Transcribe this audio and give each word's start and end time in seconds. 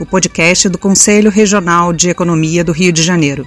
o 0.00 0.06
podcast 0.06 0.66
do 0.70 0.78
Conselho 0.78 1.30
Regional 1.30 1.92
de 1.92 2.08
Economia 2.08 2.64
do 2.64 2.72
Rio 2.72 2.90
de 2.90 3.02
Janeiro. 3.02 3.46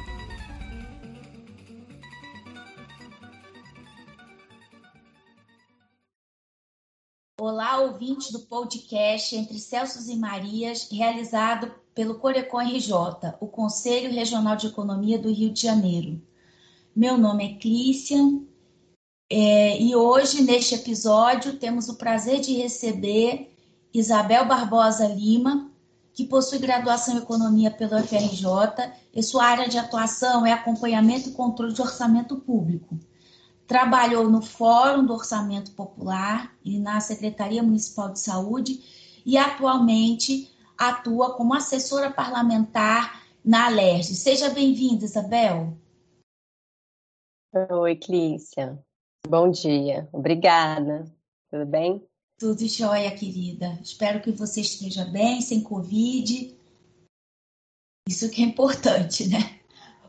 Olá, 7.42 7.80
ouvintes 7.80 8.32
do 8.32 8.42
podcast 8.42 9.36
Entre 9.36 9.58
Celsos 9.58 10.08
e 10.08 10.16
Marias, 10.16 10.90
realizado 10.92 11.72
pelo 11.96 12.20
Corecon 12.20 12.62
RJ, 12.62 12.94
o 13.40 13.48
Conselho 13.48 14.14
Regional 14.14 14.56
de 14.56 14.68
Economia 14.68 15.18
do 15.18 15.34
Rio 15.34 15.52
de 15.52 15.64
Janeiro. 15.64 16.22
Meu 16.96 17.18
nome 17.18 17.46
é 17.46 17.58
Clícia 17.58 18.20
é, 19.28 19.82
e 19.82 19.96
hoje, 19.96 20.44
neste 20.44 20.76
episódio, 20.76 21.58
temos 21.58 21.90
o 21.90 21.96
prazer 21.96 22.42
de 22.42 22.54
receber 22.54 23.52
Isabel 23.92 24.46
Barbosa 24.46 25.08
Lima, 25.08 25.73
que 26.14 26.26
possui 26.26 26.60
graduação 26.60 27.16
em 27.16 27.18
Economia 27.18 27.72
pelo 27.72 27.98
FRJ 27.98 28.48
e 29.14 29.24
sua 29.24 29.46
área 29.46 29.68
de 29.68 29.78
atuação 29.78 30.46
é 30.46 30.52
acompanhamento 30.52 31.30
e 31.30 31.34
controle 31.34 31.74
de 31.74 31.82
orçamento 31.82 32.38
público. 32.38 33.00
Trabalhou 33.66 34.30
no 34.30 34.42
Fórum 34.42 35.06
do 35.06 35.14
Orçamento 35.14 35.72
Popular 35.72 36.54
e 36.64 36.78
na 36.78 37.00
Secretaria 37.00 37.64
Municipal 37.64 38.12
de 38.12 38.20
Saúde 38.20 38.80
e 39.26 39.38
atualmente 39.38 40.52
atua 40.78 41.34
como 41.36 41.54
assessora 41.54 42.12
parlamentar 42.12 43.24
na 43.44 43.66
Alerj. 43.66 44.14
Seja 44.14 44.50
bem-vinda, 44.50 45.06
Isabel. 45.06 45.78
Oi, 47.72 47.96
Clícia. 47.96 48.80
Bom 49.28 49.50
dia. 49.50 50.08
Obrigada. 50.12 51.06
Tudo 51.50 51.66
bem? 51.66 52.06
Tudo 52.40 52.68
jóia, 52.68 53.12
querida. 53.12 53.80
Espero 53.82 54.22
que 54.22 54.32
você 54.32 54.62
esteja 54.62 55.06
bem, 55.06 55.42
sem 55.42 55.62
Covid. 55.62 56.58
Isso 58.08 58.30
que 58.30 58.42
é 58.42 58.46
importante, 58.46 59.28
né? 59.28 59.60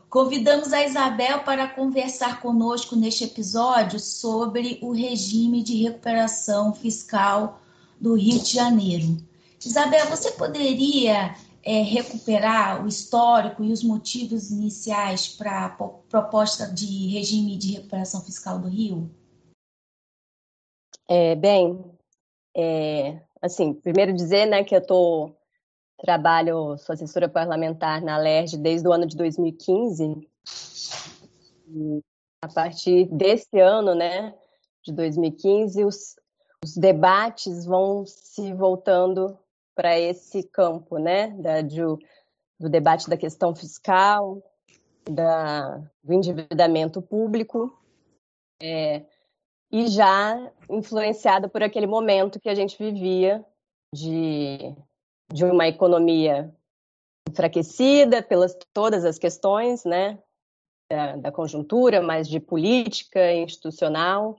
Convidamos 0.09 0.71
a 0.71 0.85
Isabel 0.85 1.43
para 1.43 1.67
conversar 1.67 2.41
conosco 2.41 2.95
neste 2.95 3.25
episódio 3.25 3.99
sobre 3.99 4.79
o 4.81 4.91
regime 4.91 5.61
de 5.61 5.83
recuperação 5.83 6.73
fiscal 6.73 7.61
do 7.99 8.15
Rio 8.15 8.39
de 8.39 8.53
Janeiro. 8.53 9.17
Isabel, 9.65 10.09
você 10.09 10.31
poderia 10.31 11.35
é, 11.63 11.81
recuperar 11.81 12.85
o 12.85 12.87
histórico 12.87 13.63
e 13.63 13.71
os 13.71 13.83
motivos 13.83 14.51
iniciais 14.51 15.27
para 15.27 15.65
a 15.65 15.69
proposta 15.69 16.67
de 16.67 17.07
regime 17.07 17.57
de 17.57 17.73
recuperação 17.73 18.21
fiscal 18.21 18.59
do 18.59 18.67
Rio? 18.67 19.09
É, 21.07 21.35
bem, 21.35 21.83
é, 22.55 23.19
assim, 23.41 23.73
primeiro 23.73 24.13
dizer 24.13 24.45
né, 24.45 24.63
que 24.63 24.75
eu 24.75 24.85
tô, 24.85 25.35
trabalho, 25.97 26.77
sou 26.77 26.93
assessora 26.93 27.29
parlamentar 27.29 28.01
na 28.01 28.17
LERJ 28.17 28.57
desde 28.57 28.87
o 28.87 28.91
ano 28.91 29.05
de 29.05 29.15
2015. 29.15 30.27
E 31.67 32.01
a 32.41 32.47
partir 32.47 33.05
desse 33.05 33.59
ano, 33.59 33.95
né, 33.95 34.33
de 34.83 34.93
2015, 34.93 35.83
os, 35.83 36.15
os 36.63 36.75
debates 36.75 37.65
vão 37.65 38.05
se 38.05 38.53
voltando 38.53 39.37
para 39.73 39.97
esse 39.99 40.43
campo, 40.43 40.97
né, 40.97 41.29
da, 41.29 41.61
do, 41.61 41.99
do 42.59 42.69
debate 42.69 43.09
da 43.09 43.17
questão 43.17 43.55
fiscal, 43.55 44.41
da, 45.09 45.77
do 46.03 46.13
endividamento 46.13 47.01
público. 47.01 47.77
É, 48.61 49.03
e 49.75 49.89
já 49.89 50.39
influenciada 50.69 51.49
por 51.49 51.61
aquele 51.61 51.85
momento 51.85 52.39
que 52.39 52.47
a 52.47 52.55
gente 52.55 52.77
vivia 52.77 53.43
de, 53.93 54.73
de 55.29 55.43
uma 55.43 55.67
economia 55.67 56.55
enfraquecida 57.29 58.23
pelas 58.23 58.57
todas 58.73 59.03
as 59.03 59.19
questões, 59.19 59.83
né, 59.83 60.17
da, 60.89 61.17
da 61.17 61.29
conjuntura, 61.29 62.01
mas 62.01 62.29
de 62.29 62.39
política 62.39 63.33
institucional. 63.33 64.37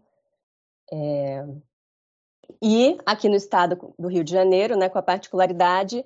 É, 0.91 1.45
e 2.63 2.97
aqui 3.05 3.29
no 3.29 3.37
estado 3.37 3.95
do 3.99 4.09
Rio 4.09 4.25
de 4.25 4.33
Janeiro, 4.33 4.75
né, 4.75 4.89
com 4.89 4.97
a 4.97 5.03
particularidade 5.03 6.03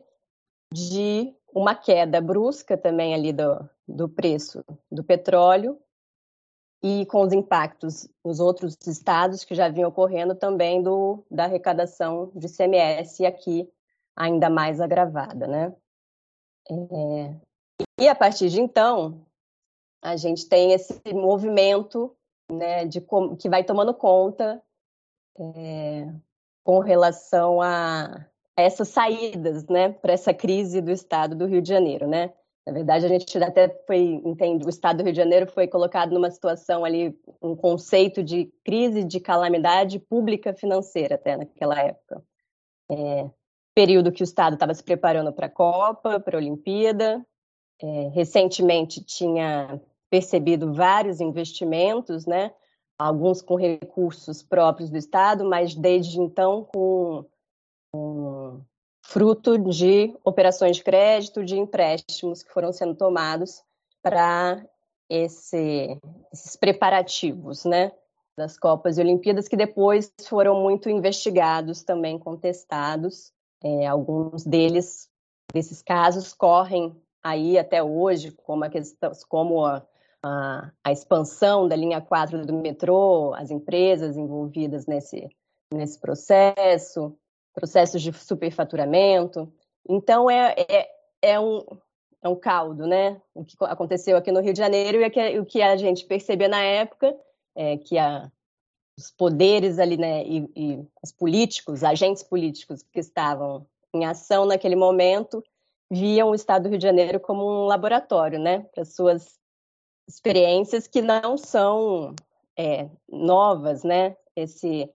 de 0.74 1.32
uma 1.54 1.76
queda 1.76 2.20
brusca 2.20 2.76
também 2.76 3.14
ali 3.14 3.32
do, 3.32 3.70
do 3.86 4.08
preço 4.08 4.64
do 4.90 5.04
petróleo 5.04 5.80
e 6.82 7.04
com 7.06 7.22
os 7.22 7.32
impactos 7.32 8.08
nos 8.24 8.40
outros 8.40 8.76
estados 8.86 9.44
que 9.44 9.54
já 9.54 9.68
vinham 9.68 9.90
ocorrendo 9.90 10.34
também 10.34 10.82
do, 10.82 11.24
da 11.30 11.44
arrecadação 11.44 12.30
de 12.34 12.48
CMS 12.48 13.20
aqui 13.20 13.70
ainda 14.16 14.48
mais 14.48 14.80
agravada, 14.80 15.46
né? 15.46 15.74
É, 16.70 17.34
e 17.98 18.08
a 18.08 18.14
partir 18.14 18.48
de 18.48 18.60
então 18.60 19.26
a 20.02 20.16
gente 20.16 20.48
tem 20.48 20.72
esse 20.72 21.00
movimento, 21.12 22.16
né, 22.50 22.86
de 22.86 23.02
que 23.38 23.48
vai 23.50 23.62
tomando 23.62 23.92
conta 23.92 24.62
é, 25.38 26.10
com 26.64 26.78
relação 26.78 27.60
a, 27.60 28.26
essas 28.56 28.88
saídas, 28.88 29.66
né, 29.66 29.90
para 29.90 30.12
essa 30.12 30.32
crise 30.32 30.80
do 30.80 30.90
estado 30.90 31.34
do 31.34 31.46
Rio 31.46 31.60
de 31.60 31.68
Janeiro, 31.68 32.06
né? 32.06 32.32
Na 32.66 32.72
verdade, 32.72 33.06
a 33.06 33.08
gente 33.08 33.36
até 33.42 33.68
foi, 33.86 34.20
entende, 34.24 34.64
o 34.64 34.68
Estado 34.68 34.98
do 34.98 35.04
Rio 35.04 35.12
de 35.12 35.18
Janeiro 35.18 35.50
foi 35.50 35.66
colocado 35.66 36.12
numa 36.12 36.30
situação 36.30 36.84
ali, 36.84 37.18
um 37.40 37.56
conceito 37.56 38.22
de 38.22 38.52
crise 38.64 39.02
de 39.02 39.18
calamidade 39.18 39.98
pública 39.98 40.52
financeira 40.52 41.14
até 41.14 41.36
naquela 41.36 41.80
época. 41.80 42.22
É, 42.90 43.30
período 43.74 44.12
que 44.12 44.22
o 44.22 44.24
Estado 44.24 44.54
estava 44.54 44.74
se 44.74 44.82
preparando 44.82 45.32
para 45.32 45.46
a 45.46 45.50
Copa, 45.50 46.20
para 46.20 46.36
a 46.36 46.40
Olimpíada. 46.40 47.24
É, 47.82 48.08
recentemente 48.08 49.02
tinha 49.02 49.80
percebido 50.10 50.74
vários 50.74 51.20
investimentos, 51.20 52.26
né? 52.26 52.52
Alguns 52.98 53.40
com 53.40 53.54
recursos 53.54 54.42
próprios 54.42 54.90
do 54.90 54.98
Estado, 54.98 55.44
mas 55.44 55.74
desde 55.74 56.20
então 56.20 56.64
com, 56.64 57.24
com 57.90 58.60
fruto 59.10 59.58
de 59.58 60.16
operações 60.24 60.76
de 60.76 60.84
crédito, 60.84 61.44
de 61.44 61.58
empréstimos 61.58 62.44
que 62.44 62.52
foram 62.52 62.72
sendo 62.72 62.94
tomados 62.94 63.60
para 64.00 64.64
esse, 65.08 65.98
esses 66.32 66.54
preparativos, 66.54 67.64
né, 67.64 67.90
das 68.38 68.56
Copas 68.56 68.98
e 68.98 69.00
Olimpíadas, 69.00 69.48
que 69.48 69.56
depois 69.56 70.12
foram 70.28 70.62
muito 70.62 70.88
investigados, 70.88 71.82
também 71.82 72.20
contestados. 72.20 73.32
É, 73.62 73.84
alguns 73.84 74.44
deles, 74.44 75.08
desses 75.52 75.82
casos, 75.82 76.32
correm 76.32 76.94
aí 77.20 77.58
até 77.58 77.82
hoje, 77.82 78.30
como 78.30 78.62
a, 78.62 78.70
questão, 78.70 79.10
como 79.28 79.66
a, 79.66 79.84
a, 80.24 80.70
a 80.84 80.92
expansão 80.92 81.66
da 81.66 81.74
linha 81.74 82.00
4 82.00 82.46
do 82.46 82.52
metrô, 82.52 83.34
as 83.34 83.50
empresas 83.50 84.16
envolvidas 84.16 84.86
nesse, 84.86 85.28
nesse 85.74 85.98
processo, 85.98 87.18
processos 87.54 88.02
de 88.02 88.12
superfaturamento. 88.12 89.52
Então, 89.88 90.30
é, 90.30 90.54
é, 90.68 90.88
é, 91.22 91.40
um, 91.40 91.64
é 92.22 92.28
um 92.28 92.36
caldo, 92.36 92.86
né? 92.86 93.20
O 93.34 93.44
que 93.44 93.56
aconteceu 93.60 94.16
aqui 94.16 94.30
no 94.30 94.40
Rio 94.40 94.52
de 94.52 94.58
Janeiro 94.58 94.98
e 95.00 95.38
o 95.38 95.46
que 95.46 95.62
a 95.62 95.76
gente 95.76 96.04
percebia 96.04 96.48
na 96.48 96.62
época 96.62 97.16
é 97.54 97.76
que 97.76 97.98
a, 97.98 98.30
os 98.96 99.10
poderes 99.10 99.78
ali, 99.78 99.96
né, 99.96 100.22
e, 100.24 100.50
e 100.54 100.86
os 101.02 101.12
políticos, 101.12 101.82
agentes 101.82 102.22
políticos 102.22 102.82
que 102.82 103.00
estavam 103.00 103.66
em 103.94 104.04
ação 104.04 104.44
naquele 104.44 104.76
momento, 104.76 105.42
viam 105.90 106.30
o 106.30 106.34
Estado 106.34 106.64
do 106.64 106.68
Rio 106.68 106.78
de 106.78 106.84
Janeiro 106.84 107.18
como 107.18 107.44
um 107.44 107.64
laboratório, 107.64 108.38
né, 108.38 108.66
para 108.72 108.84
suas 108.84 109.40
experiências 110.06 110.86
que 110.86 111.00
não 111.00 111.36
são 111.36 112.14
é, 112.56 112.88
novas, 113.08 113.82
né? 113.84 114.16
Esse 114.36 114.88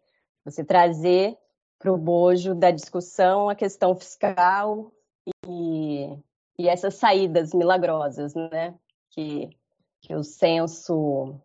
você 0.43 0.63
trazer 0.63 1.37
para 1.79 1.91
o 1.91 1.97
bojo 1.97 2.55
da 2.55 2.71
discussão 2.71 3.49
a 3.49 3.55
questão 3.55 3.95
fiscal 3.95 4.91
e, 5.47 6.17
e 6.57 6.67
essas 6.67 6.95
saídas 6.95 7.53
milagrosas, 7.53 8.33
né? 8.33 8.75
Que, 9.11 9.49
que 10.01 10.13
o 10.15 10.23
senso, 10.23 11.39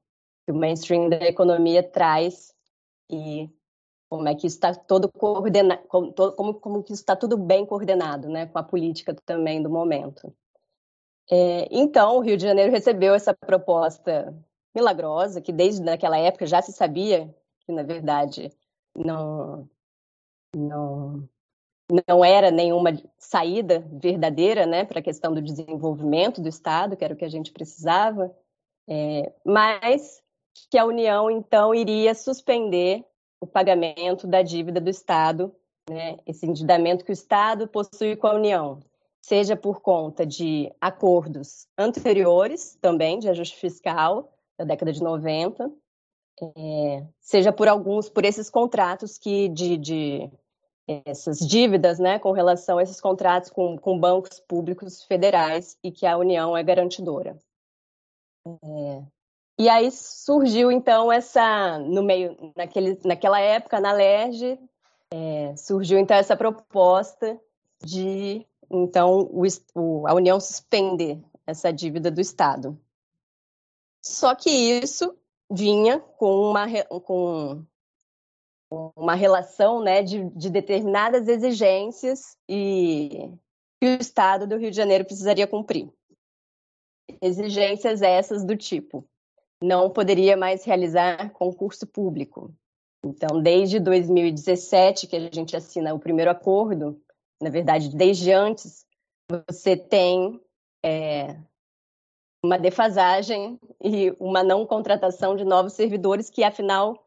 que 0.45 0.53
o 0.53 0.55
mainstream 0.55 1.09
da 1.09 1.27
economia 1.27 1.83
traz 1.83 2.55
e 3.11 3.51
como 4.09 4.29
é 4.29 4.35
que 4.35 4.47
está 4.47 4.75
todo 4.75 5.09
coordenado, 5.09 5.83
como, 5.87 6.13
como, 6.13 6.55
como 6.55 6.83
que 6.83 6.93
está 6.93 7.15
tudo 7.15 7.37
bem 7.37 7.65
coordenado, 7.65 8.29
né? 8.29 8.47
Com 8.47 8.59
a 8.59 8.63
política 8.63 9.15
também 9.25 9.63
do 9.63 9.71
momento. 9.71 10.33
É, 11.31 11.69
então, 11.71 12.17
o 12.17 12.21
Rio 12.21 12.37
de 12.37 12.43
Janeiro 12.43 12.73
recebeu 12.73 13.15
essa 13.15 13.33
proposta 13.33 14.35
milagrosa, 14.75 15.41
que 15.41 15.53
desde 15.53 15.83
naquela 15.83 16.19
época 16.19 16.45
já 16.45 16.61
se 16.61 16.73
sabia 16.73 17.33
que, 17.61 17.73
na 17.73 17.85
verdade, 17.85 18.51
não, 18.97 19.69
não, 20.55 21.29
não 22.09 22.25
era 22.25 22.51
nenhuma 22.51 22.91
saída 23.19 23.85
verdadeira 23.93 24.67
né, 24.67 24.85
para 24.85 25.01
a 25.01 25.03
questão 25.03 25.33
do 25.33 25.41
desenvolvimento 25.41 26.41
do 26.41 26.49
Estado, 26.49 26.97
que 26.97 27.05
era 27.05 27.15
o 27.15 27.17
que 27.17 27.25
a 27.25 27.31
gente 27.31 27.53
precisava, 27.53 28.35
é, 28.89 29.33
mas 29.45 30.23
que 30.71 30.79
a 30.79 30.85
União, 30.85 31.31
então, 31.31 31.75
iria 31.75 32.15
suspender 32.15 33.05
o 33.41 33.47
pagamento 33.47 34.27
da 34.27 34.43
dívida 34.43 34.81
do 34.81 34.91
Estado, 34.91 35.55
né, 35.89 36.19
esse 36.27 36.47
endividamento 36.47 37.05
que 37.05 37.13
o 37.13 37.15
Estado 37.15 37.67
possui 37.67 38.17
com 38.17 38.27
a 38.27 38.35
União, 38.35 38.81
seja 39.23 39.57
por 39.57 39.81
conta 39.81 40.27
de 40.27 40.71
acordos 40.81 41.67
anteriores, 41.79 42.77
também 42.81 43.19
de 43.19 43.29
ajuste 43.29 43.57
fiscal, 43.57 44.33
da 44.59 44.65
década 44.65 44.93
de 44.93 45.03
90, 45.03 45.71
é, 46.57 47.05
seja 47.21 47.53
por 47.53 47.69
alguns, 47.69 48.09
por 48.09 48.25
esses 48.25 48.49
contratos 48.51 49.19
que 49.19 49.49
de, 49.49 49.77
de 49.77 50.31
essas 51.07 51.39
dívidas, 51.39 51.99
né, 51.99 52.19
com 52.19 52.33
relação 52.33 52.79
a 52.79 52.83
esses 52.83 53.01
contratos 53.01 53.51
com, 53.51 53.79
com 53.79 53.99
bancos 53.99 54.41
públicos 54.41 55.03
federais 55.05 55.79
e 55.83 55.91
que 55.91 56.07
a 56.07 56.17
União 56.17 56.57
é 56.57 56.63
garantidora. 56.63 57.39
É, 58.47 59.03
e 59.59 59.69
aí 59.69 59.91
surgiu 59.91 60.73
então 60.73 61.13
essa 61.13 61.79
no 61.79 62.03
meio 62.03 62.53
naquele, 62.57 62.99
naquela 63.05 63.39
época 63.39 63.79
na 63.79 63.93
LERJ 63.93 64.59
é, 65.13 65.55
surgiu 65.57 65.99
então 65.99 66.17
essa 66.17 66.35
proposta 66.35 67.39
de 67.85 68.47
então 68.71 69.29
o, 69.31 69.43
o, 69.75 70.07
a 70.07 70.15
União 70.15 70.41
suspender 70.41 71.21
essa 71.47 71.73
dívida 71.73 72.11
do 72.11 72.21
Estado. 72.21 72.79
Só 74.03 74.35
que 74.35 74.49
isso 74.51 75.15
vinha 75.51 75.99
com 75.99 76.51
uma, 76.51 76.67
com 77.05 77.65
uma 78.97 79.15
relação 79.15 79.83
né, 79.83 80.03
de, 80.03 80.25
de 80.31 80.49
determinadas 80.49 81.27
exigências 81.27 82.37
e 82.49 83.31
que 83.81 83.87
o 83.87 84.01
Estado 84.01 84.47
do 84.47 84.57
Rio 84.57 84.71
de 84.71 84.77
Janeiro 84.77 85.05
precisaria 85.05 85.47
cumprir. 85.47 85.91
Exigências 87.21 88.03
essas 88.03 88.45
do 88.45 88.57
tipo: 88.57 89.05
não 89.61 89.91
poderia 89.91 90.37
mais 90.37 90.65
realizar 90.65 91.31
concurso 91.33 91.87
público. 91.87 92.55
Então, 93.05 93.43
desde 93.43 93.81
2017, 93.81 95.07
que 95.07 95.17
a 95.17 95.31
gente 95.33 95.57
assina 95.57 95.95
o 95.95 95.99
primeiro 95.99 96.31
acordo, 96.31 97.01
na 97.41 97.49
verdade, 97.49 97.97
desde 97.97 98.31
antes, 98.31 98.85
você 99.49 99.77
tem 99.77 100.39
é, 100.85 101.37
uma 102.43 102.59
defasagem 102.59 103.59
e 103.83 104.15
uma 104.19 104.43
não 104.43 104.67
contratação 104.67 105.37
de 105.37 105.45
novos 105.45 105.75
servidores 105.75 106.31
que, 106.31 106.43
afinal, 106.43 107.05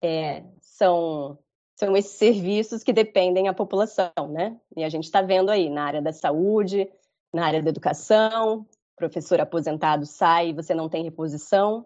é, 0.00 0.44
são, 0.60 1.38
são 1.74 1.96
esses 1.96 2.12
serviços 2.12 2.82
que 2.82 2.92
dependem 2.92 3.44
da 3.44 3.54
população, 3.54 4.12
né? 4.28 4.56
E 4.76 4.84
a 4.84 4.88
gente 4.88 5.04
está 5.04 5.22
vendo 5.22 5.50
aí 5.50 5.68
na 5.68 5.84
área 5.84 6.02
da 6.02 6.12
saúde, 6.12 6.88
na 7.32 7.46
área 7.46 7.62
da 7.62 7.70
educação, 7.70 8.66
professor 8.96 9.40
aposentado 9.40 10.06
sai 10.06 10.48
e 10.48 10.52
você 10.52 10.74
não 10.74 10.88
tem 10.88 11.04
reposição. 11.04 11.84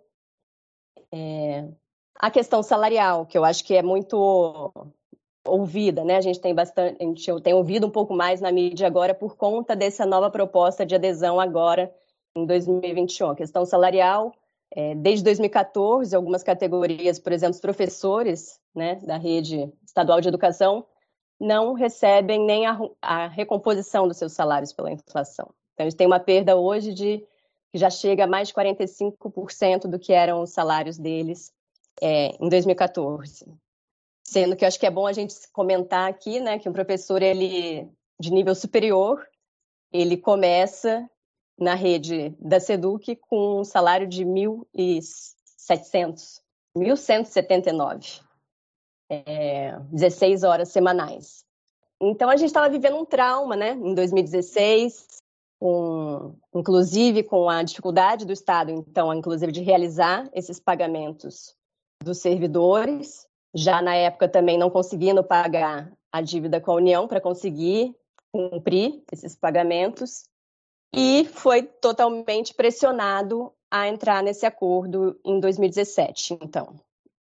É, 1.12 1.66
a 2.14 2.30
questão 2.30 2.62
salarial, 2.62 3.26
que 3.26 3.36
eu 3.36 3.44
acho 3.44 3.64
que 3.64 3.74
é 3.74 3.82
muito 3.82 4.72
ouvida, 5.46 6.04
né? 6.04 6.16
A 6.16 6.20
gente 6.20 6.38
tem 6.38 6.54
bastante, 6.54 7.02
a 7.02 7.06
gente 7.06 7.40
tem 7.40 7.54
ouvido 7.54 7.86
um 7.86 7.90
pouco 7.90 8.14
mais 8.14 8.40
na 8.42 8.52
mídia 8.52 8.86
agora 8.86 9.14
por 9.14 9.36
conta 9.36 9.74
dessa 9.74 10.04
nova 10.04 10.30
proposta 10.30 10.84
de 10.84 10.94
adesão 10.94 11.40
agora 11.40 11.92
em 12.34 12.46
2021. 12.46 13.30
A 13.30 13.36
questão 13.36 13.64
salarial, 13.64 14.32
é, 14.70 14.94
desde 14.94 15.24
2014, 15.24 16.14
algumas 16.14 16.42
categorias, 16.42 17.18
por 17.18 17.32
exemplo, 17.32 17.54
os 17.54 17.60
professores 17.60 18.60
né, 18.74 18.96
da 18.96 19.16
rede 19.16 19.72
estadual 19.84 20.20
de 20.20 20.28
educação, 20.28 20.86
não 21.40 21.72
recebem 21.72 22.44
nem 22.44 22.66
a, 22.66 22.78
a 23.00 23.26
recomposição 23.26 24.06
dos 24.06 24.18
seus 24.18 24.32
salários 24.32 24.72
pela 24.72 24.92
inflação. 24.92 25.52
Então, 25.74 25.84
eles 25.84 25.94
têm 25.94 26.06
uma 26.06 26.20
perda 26.20 26.56
hoje 26.56 26.92
de 26.92 27.26
que 27.72 27.78
já 27.78 27.88
chega 27.88 28.24
a 28.24 28.26
mais 28.26 28.48
de 28.48 28.54
45% 28.54 29.82
do 29.88 29.98
que 29.98 30.12
eram 30.12 30.42
os 30.42 30.50
salários 30.50 30.98
deles 30.98 31.52
é, 32.02 32.36
em 32.40 32.48
2014. 32.48 33.46
Sendo 34.24 34.54
que 34.54 34.64
eu 34.64 34.68
acho 34.68 34.78
que 34.78 34.86
é 34.86 34.90
bom 34.90 35.06
a 35.06 35.12
gente 35.12 35.34
comentar 35.52 36.08
aqui, 36.08 36.40
né, 36.40 36.58
que 36.58 36.68
um 36.68 36.72
professor 36.72 37.22
ele 37.22 37.88
de 38.20 38.30
nível 38.30 38.54
superior, 38.54 39.26
ele 39.92 40.16
começa 40.16 41.08
na 41.60 41.74
rede 41.74 42.34
da 42.40 42.58
Seduc 42.58 43.14
com 43.16 43.60
um 43.60 43.64
salário 43.64 44.06
de 44.06 44.24
1.700, 44.24 46.40
1.179, 46.74 48.22
é, 49.10 49.78
16 49.92 50.42
horas 50.42 50.70
semanais. 50.70 51.44
Então 52.00 52.30
a 52.30 52.36
gente 52.36 52.48
estava 52.48 52.70
vivendo 52.70 52.96
um 52.96 53.04
trauma, 53.04 53.54
né? 53.54 53.72
Em 53.72 53.94
2016, 53.94 55.20
com, 55.60 56.34
inclusive 56.54 57.22
com 57.22 57.50
a 57.50 57.62
dificuldade 57.62 58.24
do 58.24 58.32
Estado, 58.32 58.70
então, 58.70 59.12
inclusive 59.12 59.52
de 59.52 59.60
realizar 59.60 60.26
esses 60.32 60.58
pagamentos 60.58 61.54
dos 62.02 62.18
servidores, 62.18 63.26
já 63.54 63.82
na 63.82 63.94
época 63.94 64.26
também 64.26 64.56
não 64.56 64.70
conseguindo 64.70 65.22
pagar 65.22 65.92
a 66.10 66.22
dívida 66.22 66.58
com 66.58 66.70
a 66.70 66.76
União 66.76 67.06
para 67.06 67.20
conseguir 67.20 67.94
cumprir 68.32 69.02
esses 69.12 69.36
pagamentos 69.36 70.24
e 70.92 71.24
foi 71.24 71.62
totalmente 71.62 72.54
pressionado 72.54 73.52
a 73.70 73.88
entrar 73.88 74.22
nesse 74.22 74.44
acordo 74.44 75.18
em 75.24 75.38
2017, 75.38 76.38
então. 76.42 76.74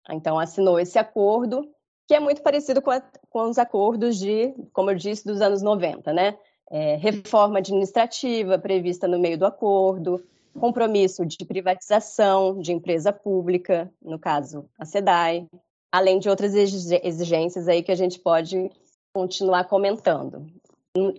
Então 0.09 0.37
assinou 0.37 0.79
esse 0.79 0.99
acordo, 0.99 1.67
que 2.07 2.13
é 2.13 2.19
muito 2.19 2.43
parecido 2.43 2.81
com, 2.81 2.91
a, 2.91 3.01
com 3.29 3.49
os 3.49 3.57
acordos 3.57 4.17
de, 4.17 4.53
como 4.71 4.91
eu 4.91 4.95
disse, 4.95 5.25
dos 5.25 5.41
anos 5.41 5.61
90, 5.61 6.13
né? 6.13 6.37
É, 6.69 6.95
reforma 6.95 7.59
administrativa 7.59 8.57
prevista 8.57 9.07
no 9.07 9.19
meio 9.19 9.37
do 9.37 9.45
acordo, 9.45 10.23
compromisso 10.59 11.25
de 11.25 11.45
privatização 11.45 12.59
de 12.59 12.71
empresa 12.71 13.11
pública, 13.11 13.91
no 14.01 14.17
caso 14.17 14.65
a 14.79 14.85
SEDAI, 14.85 15.47
além 15.91 16.19
de 16.19 16.29
outras 16.29 16.53
exigências 16.55 17.67
aí 17.67 17.83
que 17.83 17.91
a 17.91 17.95
gente 17.95 18.19
pode 18.19 18.69
continuar 19.13 19.65
comentando. 19.65 20.45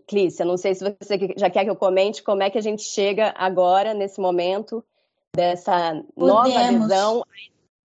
Clícia, 0.06 0.44
não 0.44 0.56
sei 0.56 0.74
se 0.74 0.82
você 0.82 1.34
já 1.36 1.50
quer 1.50 1.64
que 1.64 1.70
eu 1.70 1.76
comente 1.76 2.22
como 2.22 2.42
é 2.42 2.48
que 2.48 2.56
a 2.56 2.62
gente 2.62 2.82
chega 2.82 3.34
agora, 3.36 3.92
nesse 3.92 4.20
momento, 4.20 4.82
dessa 5.34 5.90
Podemos. 5.90 6.14
nova 6.16 6.58
adesão 6.58 7.24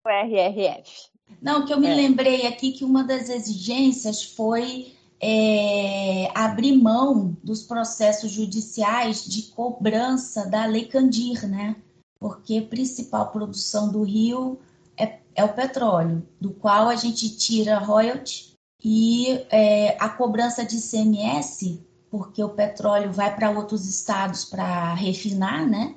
ao 0.04 0.12
RRF. 0.26 1.12
Não, 1.42 1.66
que 1.66 1.74
eu 1.74 1.80
me 1.80 1.88
é. 1.88 1.96
lembrei 1.96 2.48
aqui 2.48 2.72
que 2.72 2.86
uma 2.86 3.04
das 3.04 3.30
exigências 3.30 4.24
foi 4.24 4.94
é, 5.20 6.30
abrir 6.34 6.74
mão 6.74 7.38
dos 7.44 7.64
processos 7.64 8.32
judiciais 8.32 9.26
de 9.26 9.44
cobrança 9.44 10.50
da 10.50 10.66
Lei 10.66 10.86
Candir, 10.86 11.48
né? 11.48 11.76
Porque 12.20 12.58
a 12.58 12.70
principal 12.70 13.32
produção 13.32 13.92
do 13.92 14.04
Rio 14.04 14.60
é, 14.98 15.20
é 15.36 15.44
o 15.44 15.54
petróleo, 15.54 16.26
do 16.40 16.52
qual 16.52 16.88
a 16.88 16.96
gente 16.96 17.36
tira 17.38 17.80
royalty 17.80 18.51
e 18.84 19.46
é, 19.50 19.96
a 20.00 20.10
cobrança 20.10 20.66
de 20.66 20.78
ICMS, 20.78 21.80
porque 22.10 22.44
o 22.44 22.50
petróleo 22.50 23.12
vai 23.12 23.34
para 23.36 23.52
outros 23.52 23.88
estados 23.88 24.44
para 24.44 24.94
refinar, 24.96 25.68
né? 25.68 25.96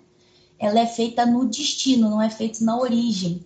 Ela 0.59 0.81
é 0.81 0.87
feita 0.87 1.25
no 1.25 1.47
destino, 1.47 2.11
não 2.11 2.23
é 2.23 2.31
feita 2.31 2.63
na 2.65 2.79
origem. 2.79 3.45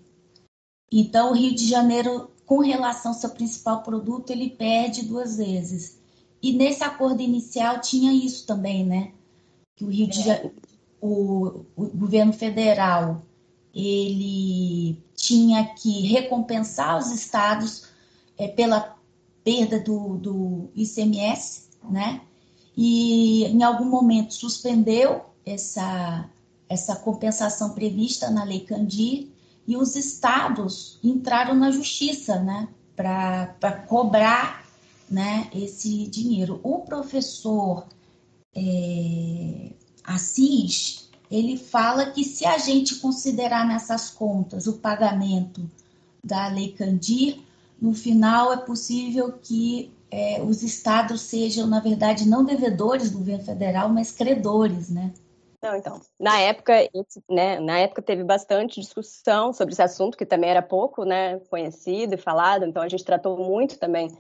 Então, 0.90 1.30
o 1.30 1.35
Rio 1.35 1.54
de 1.54 1.66
Janeiro, 1.66 2.30
com 2.45 2.59
relação 2.59 3.12
ao 3.12 3.18
seu 3.18 3.30
principal 3.30 3.83
produto, 3.83 4.30
ele 4.30 4.50
perde 4.50 5.02
duas 5.02 5.37
vezes. 5.37 5.99
E 6.42 6.52
nesse 6.52 6.83
acordo 6.85 7.23
inicial 7.23 7.80
tinha 7.80 8.12
isso 8.12 8.47
também, 8.47 8.85
né? 8.85 9.12
Que 9.76 9.85
o 9.85 9.88
Rio 9.88 10.09
de 10.09 10.23
Janeiro, 10.23 10.52
o, 11.00 11.64
o 11.76 11.87
governo 11.87 12.33
federal, 12.33 13.23
ele 13.75 15.02
tinha 15.14 15.64
que 15.75 16.07
recompensar 16.07 16.99
os 16.99 17.12
estados 17.12 17.88
é, 18.37 18.49
pela 18.49 18.98
perda 19.49 19.81
do, 19.81 20.19
do 20.19 20.71
ICMS, 20.76 21.71
né? 21.88 22.21
E 22.76 23.47
em 23.47 23.62
algum 23.62 23.87
momento 23.87 24.35
suspendeu 24.35 25.25
essa, 25.45 26.28
essa 26.69 26.95
compensação 26.97 27.71
prevista 27.71 28.31
na 28.31 28.45
Lei 28.45 28.61
Candir 28.61 29.31
e 29.67 29.75
os 29.75 29.97
estados 29.97 30.99
entraram 31.02 31.55
na 31.55 31.71
justiça, 31.71 32.38
né? 32.38 32.69
Para 32.95 33.73
cobrar 33.88 34.67
né, 35.11 35.49
esse 35.55 36.07
dinheiro. 36.09 36.61
O 36.62 36.81
professor 36.81 37.87
é, 38.55 39.73
Assis, 40.05 41.09
ele 41.31 41.57
fala 41.57 42.11
que 42.11 42.23
se 42.23 42.45
a 42.45 42.59
gente 42.59 42.97
considerar 42.97 43.67
nessas 43.67 44.11
contas 44.11 44.67
o 44.67 44.75
pagamento 44.75 45.71
da 46.23 46.49
Lei 46.49 46.73
Candir, 46.73 47.48
no 47.81 47.95
final 47.95 48.53
é 48.53 48.57
possível 48.57 49.33
que 49.41 49.93
é, 50.11 50.43
os 50.43 50.63
estados 50.63 51.21
sejam, 51.21 51.67
na 51.67 51.81
verdade, 51.81 52.29
não 52.29 52.45
devedores 52.45 53.11
do 53.11 53.19
governo 53.19 53.45
federal, 53.45 53.89
mas 53.89 54.11
credores, 54.11 54.91
né? 54.91 55.13
Não, 55.63 55.75
então, 55.75 56.01
na 56.19 56.39
época, 56.41 56.73
né, 57.29 57.59
na 57.59 57.81
época 57.81 58.01
teve 58.01 58.23
bastante 58.23 58.81
discussão 58.81 59.53
sobre 59.53 59.73
esse 59.73 59.83
assunto, 59.83 60.17
que 60.17 60.25
também 60.25 60.51
era 60.51 60.63
pouco, 60.63 61.05
né, 61.05 61.41
conhecido 61.51 62.15
e 62.15 62.19
falado, 62.19 62.65
então 62.65 62.81
a 62.81 62.89
gente 62.89 63.05
tratou 63.05 63.37
muito 63.37 63.77
também 63.79 64.17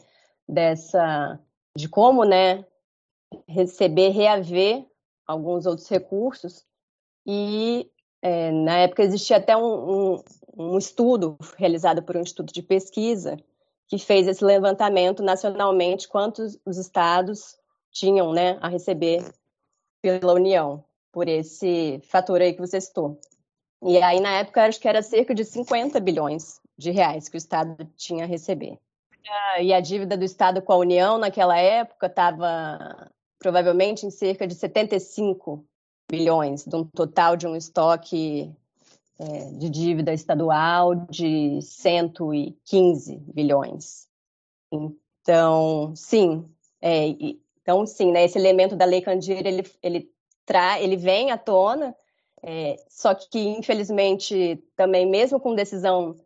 dessa, 0.48 1.38
de 1.76 1.88
como, 1.88 2.24
né, 2.24 2.64
receber, 3.46 4.08
reaver 4.08 4.84
alguns 5.26 5.64
outros 5.64 5.88
recursos, 5.88 6.64
e 7.24 7.88
é, 8.20 8.50
na 8.50 8.78
época 8.78 9.04
existia 9.04 9.36
até 9.36 9.56
um, 9.56 10.14
um, 10.14 10.24
um 10.56 10.78
estudo 10.78 11.36
realizado 11.56 12.02
por 12.02 12.16
um 12.16 12.20
instituto 12.20 12.52
de 12.52 12.62
pesquisa 12.62 13.36
que 13.86 13.98
fez 13.98 14.28
esse 14.28 14.44
levantamento 14.44 15.22
nacionalmente, 15.22 16.08
quantos 16.08 16.58
os 16.64 16.76
estados 16.76 17.56
tinham, 17.90 18.32
né, 18.32 18.58
a 18.60 18.68
receber 18.68 19.24
pela 20.02 20.34
União 20.34 20.84
por 21.10 21.26
esse 21.26 22.00
fator 22.04 22.40
aí 22.40 22.52
que 22.52 22.60
você 22.60 22.80
citou. 22.80 23.18
E 23.82 23.96
aí, 24.02 24.20
na 24.20 24.38
época, 24.38 24.64
acho 24.64 24.80
que 24.80 24.88
era 24.88 25.02
cerca 25.02 25.34
de 25.34 25.44
50 25.44 25.98
bilhões 26.00 26.60
de 26.76 26.90
reais 26.90 27.28
que 27.28 27.36
o 27.36 27.38
Estado 27.38 27.76
tinha 27.96 28.24
a 28.24 28.26
receber. 28.26 28.78
E 29.60 29.72
a 29.72 29.80
dívida 29.80 30.16
do 30.16 30.24
Estado 30.24 30.62
com 30.62 30.72
a 30.72 30.76
União 30.76 31.18
naquela 31.18 31.58
época 31.58 32.06
estava 32.06 33.10
provavelmente 33.38 34.06
em 34.06 34.10
cerca 34.10 34.46
de 34.46 34.54
75 34.54 35.64
bilhões, 36.10 36.64
de 36.64 36.74
um 36.74 36.84
total 36.84 37.36
de 37.36 37.46
um 37.46 37.54
estoque 37.54 38.50
é, 39.18 39.50
de 39.52 39.68
dívida 39.68 40.12
estadual 40.12 40.94
de 40.94 41.60
115 41.60 43.16
bilhões. 43.34 44.06
Então, 44.70 45.94
sim, 45.96 46.48
é, 46.80 47.08
então 47.60 47.86
sim, 47.86 48.12
né, 48.12 48.24
esse 48.24 48.38
elemento 48.38 48.76
da 48.76 48.84
Lei 48.84 49.02
Candir, 49.02 49.46
ele, 49.46 49.64
ele 49.82 50.10
tra 50.46 50.80
ele 50.80 50.96
vem 50.96 51.30
à 51.30 51.38
tona, 51.38 51.94
é, 52.42 52.76
só 52.88 53.14
que 53.14 53.38
infelizmente 53.38 54.62
também 54.76 55.04
mesmo 55.04 55.40
com 55.40 55.54
decisão 55.54 56.16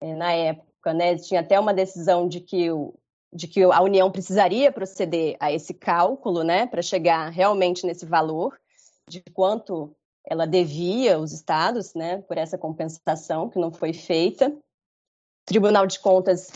é, 0.00 0.14
na 0.14 0.32
época, 0.32 0.92
né, 0.92 1.16
tinha 1.16 1.40
até 1.40 1.58
uma 1.58 1.72
decisão 1.72 2.28
de 2.28 2.40
que 2.40 2.70
o 2.70 2.94
de 3.34 3.48
que 3.48 3.62
a 3.62 3.80
União 3.80 4.10
precisaria 4.10 4.70
proceder 4.70 5.36
a 5.40 5.50
esse 5.50 5.72
cálculo, 5.72 6.42
né, 6.44 6.66
para 6.66 6.82
chegar 6.82 7.30
realmente 7.30 7.86
nesse 7.86 8.04
valor 8.04 8.60
de 9.08 9.22
quanto 9.32 9.96
ela 10.24 10.46
devia 10.46 11.18
os 11.18 11.32
estados, 11.32 11.94
né, 11.94 12.18
por 12.22 12.38
essa 12.38 12.56
compensação 12.56 13.48
que 13.48 13.58
não 13.58 13.72
foi 13.72 13.92
feita. 13.92 14.48
O 14.48 15.44
Tribunal 15.46 15.86
de 15.86 15.98
Contas 15.98 16.50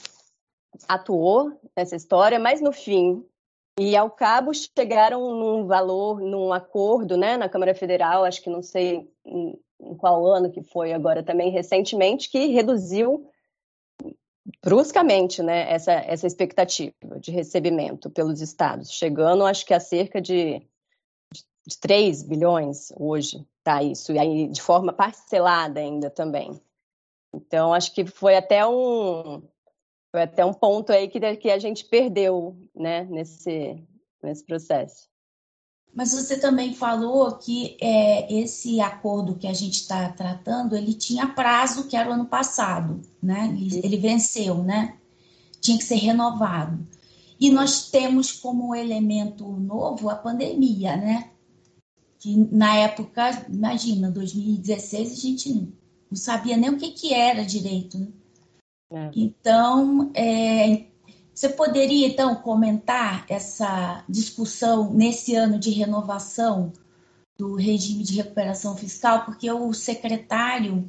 atuou 0.89 1.59
nessa 1.77 1.97
história, 1.97 2.39
mas 2.39 2.61
no 2.61 2.73
fim 2.73 3.25
e 3.79 3.95
ao 3.95 4.11
cabo 4.11 4.53
chegaram 4.55 5.35
num 5.35 5.67
valor, 5.67 6.21
num 6.21 6.53
acordo, 6.53 7.17
né, 7.17 7.37
na 7.37 7.49
Câmara 7.49 7.75
Federal, 7.75 8.25
acho 8.25 8.43
que 8.43 8.49
não 8.49 8.63
sei 8.63 9.11
em, 9.25 9.59
qual 9.99 10.25
ano 10.27 10.51
que 10.51 10.63
foi 10.63 10.93
agora 10.95 11.23
também 11.23 11.51
recentemente, 11.51 12.31
que 12.31 12.47
reduziu 12.47 13.29
bruscamente, 14.63 15.43
né, 15.43 15.71
essa, 15.71 15.93
essa 15.93 16.27
expectativa 16.27 16.95
de 17.21 17.31
recebimento 17.31 18.09
pelos 18.09 18.41
estados, 18.41 18.91
chegando, 18.91 19.45
acho 19.45 19.67
que 19.67 19.75
a 19.75 19.81
cerca 19.81 20.21
de, 20.21 20.61
de 21.67 21.79
3 21.79 22.23
bilhões 22.23 22.93
hoje, 22.97 23.45
tá 23.67 23.83
isso, 23.83 24.13
e 24.13 24.19
aí 24.19 24.47
de 24.49 24.63
forma 24.63 24.93
parcelada 24.93 25.81
ainda 25.81 26.09
também. 26.09 26.61
Então, 27.35 27.75
acho 27.75 27.93
que 27.93 28.07
foi 28.07 28.37
até 28.37 28.67
um, 28.67 29.43
foi 30.13 30.23
até 30.23 30.45
um 30.45 30.55
ponto 30.55 30.93
aí 30.93 31.09
que, 31.09 31.19
que 31.37 31.51
a 31.51 31.59
gente 31.59 31.85
perdeu, 31.85 32.57
né, 32.75 33.05
nesse, 33.05 33.83
nesse 34.23 34.45
processo. 34.45 35.09
Mas 35.93 36.13
você 36.13 36.39
também 36.39 36.75
falou 36.75 37.33
que 37.39 37.77
é, 37.81 38.33
esse 38.33 38.81
acordo 38.81 39.35
que 39.35 39.47
a 39.47 39.53
gente 39.53 39.81
está 39.81 40.11
tratando, 40.11 40.77
ele 40.77 40.95
tinha 40.95 41.27
prazo 41.27 41.89
que 41.89 41.97
era 41.97 42.11
o 42.11 42.13
ano 42.13 42.27
passado, 42.27 43.01
né? 43.23 43.49
Ele, 43.59 43.81
ele, 43.83 43.97
venceu, 43.97 44.63
né? 44.63 44.99
Tinha 45.59 45.79
que 45.79 45.85
ser 45.85 45.97
renovado. 45.97 46.87
E 47.41 47.51
nós 47.51 47.91
temos 47.91 48.31
como 48.31 48.75
elemento 48.75 49.47
novo 49.49 50.11
a 50.11 50.15
pandemia, 50.15 50.97
né? 50.99 51.31
Que 52.27 52.37
na 52.51 52.75
época, 52.75 53.47
imagina, 53.49 54.11
2016, 54.11 55.13
a 55.13 55.15
gente 55.15 55.53
não 56.11 56.17
sabia 56.17 56.57
nem 56.57 56.71
o 56.71 56.77
que, 56.77 56.91
que 56.91 57.15
era 57.15 57.45
direito, 57.45 57.97
né? 58.01 58.09
É. 58.91 59.11
Então, 59.15 60.11
é, 60.13 60.87
você 61.33 61.49
poderia 61.49 62.09
então 62.09 62.35
comentar 62.35 63.25
essa 63.29 64.05
discussão 64.09 64.93
nesse 64.93 65.37
ano 65.37 65.57
de 65.57 65.71
renovação 65.71 66.73
do 67.39 67.55
regime 67.55 68.03
de 68.03 68.17
recuperação 68.17 68.77
fiscal, 68.77 69.25
porque 69.25 69.49
o 69.49 69.73
secretário 69.73 70.85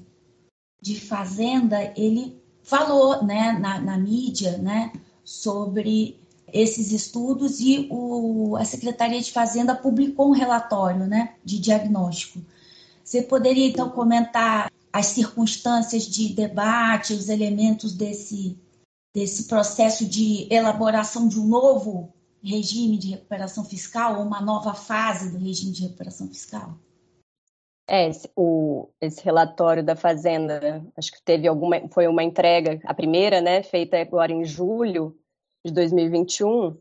de 0.81 0.99
Fazenda 0.99 1.93
ele 1.95 2.41
falou, 2.63 3.23
né, 3.23 3.51
na, 3.59 3.79
na 3.79 3.95
mídia, 3.95 4.57
né, 4.57 4.91
sobre 5.23 6.19
esses 6.51 6.91
estudos 6.91 7.59
e 7.59 7.87
o, 7.91 8.55
a 8.55 8.63
Secretaria 8.63 9.21
de 9.21 9.31
Fazenda 9.31 9.75
publicou 9.75 10.29
um 10.29 10.33
relatório, 10.33 11.05
né, 11.05 11.35
de 11.43 11.59
diagnóstico. 11.59 12.39
Você 13.03 13.21
poderia 13.21 13.67
então 13.67 13.89
comentar 13.89 14.71
as 14.91 15.07
circunstâncias 15.07 16.07
de 16.07 16.33
debate, 16.33 17.13
os 17.13 17.29
elementos 17.29 17.93
desse, 17.93 18.57
desse 19.13 19.47
processo 19.47 20.05
de 20.05 20.47
elaboração 20.51 21.27
de 21.27 21.39
um 21.39 21.47
novo 21.47 22.13
regime 22.43 22.97
de 22.97 23.11
recuperação 23.11 23.63
fiscal 23.63 24.17
ou 24.17 24.25
uma 24.25 24.41
nova 24.41 24.73
fase 24.73 25.31
do 25.31 25.37
regime 25.37 25.71
de 25.71 25.83
recuperação 25.83 26.27
fiscal? 26.27 26.77
É, 27.89 28.09
esse, 28.09 28.29
o, 28.35 28.89
esse 28.99 29.23
relatório 29.23 29.83
da 29.83 29.95
Fazenda, 29.95 30.85
acho 30.97 31.11
que 31.11 31.21
teve 31.21 31.47
alguma, 31.47 31.87
foi 31.89 32.07
uma 32.07 32.23
entrega, 32.23 32.81
a 32.83 32.93
primeira, 32.93 33.39
né, 33.39 33.63
feita 33.63 33.97
agora 33.97 34.31
em 34.31 34.43
julho 34.43 35.17
de 35.67 35.73
2021, 35.73 36.77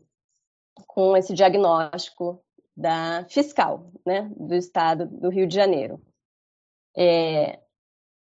com 0.87 1.15
esse 1.15 1.33
diagnóstico 1.33 2.43
da 2.75 3.25
fiscal, 3.29 3.91
né, 4.05 4.31
do 4.35 4.55
Estado 4.55 5.05
do 5.05 5.29
Rio 5.29 5.47
de 5.47 5.55
Janeiro. 5.55 6.01
É, 6.95 7.59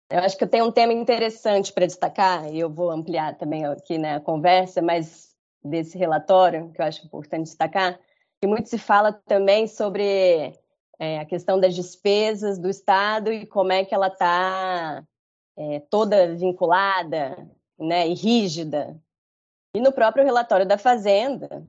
eu 0.09 0.19
acho 0.19 0.37
que 0.37 0.43
eu 0.43 0.49
tenho 0.49 0.65
um 0.65 0.71
tema 0.71 0.93
interessante 0.93 1.71
para 1.71 1.85
destacar, 1.85 2.53
e 2.53 2.59
eu 2.59 2.69
vou 2.69 2.91
ampliar 2.91 3.37
também 3.37 3.65
aqui 3.65 3.97
na 3.97 4.13
né, 4.15 4.19
conversa, 4.19 4.81
mas 4.81 5.35
desse 5.63 5.97
relatório, 5.97 6.71
que 6.71 6.81
eu 6.81 6.85
acho 6.85 7.05
importante 7.05 7.45
destacar, 7.45 7.99
que 8.41 8.47
muito 8.47 8.67
se 8.67 8.77
fala 8.77 9.13
também 9.13 9.67
sobre 9.67 10.53
é, 10.99 11.19
a 11.19 11.25
questão 11.25 11.59
das 11.59 11.73
despesas 11.73 12.59
do 12.59 12.69
Estado 12.69 13.31
e 13.31 13.45
como 13.45 13.71
é 13.71 13.85
que 13.85 13.95
ela 13.95 14.07
está 14.07 15.03
é, 15.57 15.79
toda 15.89 16.35
vinculada 16.35 17.49
né, 17.79 18.07
e 18.07 18.13
rígida. 18.13 18.99
E 19.73 19.79
no 19.79 19.91
próprio 19.91 20.23
relatório 20.23 20.65
da 20.65 20.77
Fazenda, 20.77 21.65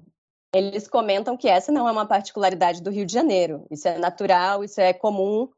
eles 0.54 0.88
comentam 0.88 1.37
que 1.37 1.49
essa 1.49 1.71
não 1.73 1.88
é 1.88 1.92
uma 1.92 2.06
particularidade 2.06 2.82
do 2.82 2.90
Rio 2.90 3.06
de 3.06 3.12
Janeiro. 3.12 3.64
Isso 3.71 3.88
é 3.88 3.99
natural, 3.99 4.64
isso 4.64 4.80
é 4.80 4.92
comum 4.92 5.49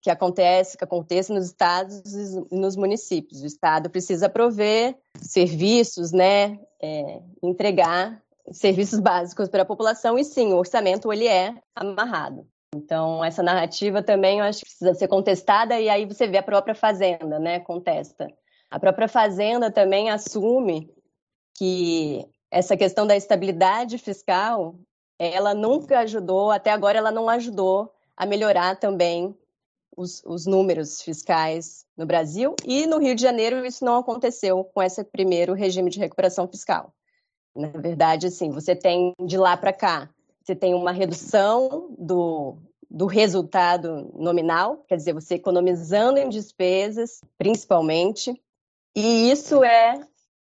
que 0.00 0.10
acontece, 0.10 0.76
que 0.78 0.84
aconteça 0.84 1.34
nos 1.34 1.46
estados 1.46 2.14
e 2.14 2.54
nos 2.54 2.76
municípios. 2.76 3.42
O 3.42 3.46
estado 3.46 3.90
precisa 3.90 4.28
prover 4.28 4.96
serviços, 5.20 6.12
né, 6.12 6.60
é, 6.80 7.22
entregar 7.42 8.22
serviços 8.52 9.00
básicos 9.00 9.48
para 9.48 9.62
a 9.62 9.66
população 9.66 10.16
e 10.16 10.22
sim, 10.22 10.52
o 10.52 10.58
orçamento 10.58 11.12
ele 11.12 11.26
é 11.26 11.54
amarrado. 11.74 12.46
Então 12.72 13.24
essa 13.24 13.42
narrativa 13.42 14.00
também 14.00 14.38
eu 14.38 14.44
acho 14.44 14.60
que 14.60 14.66
precisa 14.66 14.94
ser 14.94 15.08
contestada 15.08 15.80
e 15.80 15.88
aí 15.88 16.04
você 16.04 16.28
vê 16.28 16.38
a 16.38 16.42
própria 16.42 16.74
fazenda, 16.74 17.40
né, 17.40 17.58
contesta. 17.58 18.28
A 18.70 18.78
própria 18.78 19.08
fazenda 19.08 19.72
também 19.72 20.10
assume 20.10 20.88
que 21.56 22.26
essa 22.50 22.76
questão 22.76 23.06
da 23.06 23.16
estabilidade 23.16 23.98
fiscal, 23.98 24.74
ela 25.18 25.54
nunca 25.54 26.00
ajudou, 26.00 26.50
até 26.50 26.70
agora 26.70 26.98
ela 26.98 27.10
não 27.10 27.28
ajudou 27.28 27.92
a 28.16 28.26
melhorar 28.26 28.76
também 28.76 29.36
os, 29.96 30.22
os, 30.24 30.46
números 30.46 31.00
fiscais 31.00 31.84
no 31.96 32.04
Brasil 32.04 32.54
e 32.66 32.86
no 32.86 32.98
Rio 32.98 33.14
de 33.14 33.22
Janeiro 33.22 33.64
isso 33.64 33.84
não 33.84 33.96
aconteceu 33.96 34.62
com 34.64 34.82
esse 34.82 35.02
primeiro 35.04 35.54
regime 35.54 35.90
de 35.90 35.98
recuperação 35.98 36.46
fiscal. 36.46 36.92
Na 37.54 37.68
verdade, 37.68 38.26
assim, 38.26 38.50
você 38.50 38.76
tem 38.76 39.14
de 39.24 39.38
lá 39.38 39.56
para 39.56 39.72
cá, 39.72 40.10
você 40.44 40.54
tem 40.54 40.74
uma 40.74 40.92
redução 40.92 41.94
do, 41.98 42.58
do 42.90 43.06
resultado 43.06 44.12
nominal, 44.14 44.84
quer 44.86 44.96
dizer, 44.96 45.14
você 45.14 45.36
economizando 45.36 46.18
em 46.18 46.28
despesas, 46.28 47.22
principalmente, 47.38 48.38
e 48.94 49.30
isso 49.30 49.64
é 49.64 50.06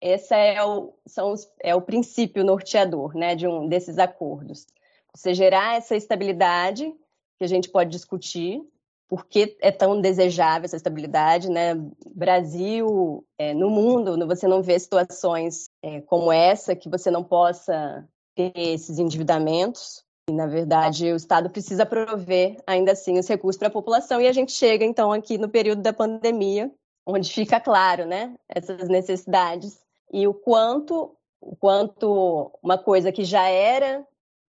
esse 0.04 0.36
é 0.36 0.62
o, 0.62 0.94
são 1.06 1.32
os, 1.32 1.50
é 1.62 1.74
o 1.74 1.82
princípio 1.82 2.44
norteador 2.44 3.16
né, 3.16 3.36
de 3.36 3.48
um 3.48 3.70
desses 3.70 3.98
acordos. 3.98 4.68
Você 5.16 5.34
gerar 5.34 5.78
essa 5.78 5.96
estabilidade, 5.96 6.94
que 7.38 7.46
a 7.46 7.48
gente 7.48 7.70
pode 7.70 7.90
discutir, 7.90 8.62
por 9.08 9.26
que 9.26 9.56
é 9.62 9.72
tão 9.72 10.02
desejável 10.02 10.66
essa 10.66 10.76
estabilidade, 10.76 11.50
né? 11.50 11.76
Brasil, 12.14 13.26
é, 13.38 13.54
no 13.54 13.70
mundo, 13.70 14.28
você 14.28 14.48
não 14.48 14.62
vê 14.62 14.78
situações 14.78 15.70
é, 15.82 16.02
como 16.02 16.32
essa 16.32 16.76
que 16.76 16.90
você 16.90 17.10
não 17.10 17.24
possa 17.24 18.06
ter 18.36 18.52
esses 18.56 19.00
endividamentos. 19.00 20.04
E, 20.30 20.34
na 20.34 20.48
verdade, 20.48 21.14
o 21.14 21.16
Estado 21.16 21.50
precisa 21.50 21.86
prover, 21.86 22.58
ainda 22.68 22.94
assim, 22.94 23.20
os 23.20 23.28
recursos 23.28 23.60
para 23.60 23.68
a 23.68 23.72
população. 23.72 24.20
E 24.20 24.28
a 24.28 24.34
gente 24.34 24.52
chega, 24.52 24.84
então, 24.84 25.14
aqui 25.14 25.38
no 25.38 25.48
período 25.48 25.82
da 25.82 25.94
pandemia, 25.94 26.72
onde 27.06 27.32
fica 27.32 27.60
claro, 27.60 28.06
né, 28.06 28.34
essas 28.50 28.88
necessidades 28.90 29.83
e 30.14 30.28
o 30.28 30.34
quanto, 30.34 31.18
o 31.42 31.56
quanto 31.56 32.52
uma 32.64 32.78
coisa 32.78 33.12
que 33.12 33.26
já 33.26 33.48
era 33.50 34.06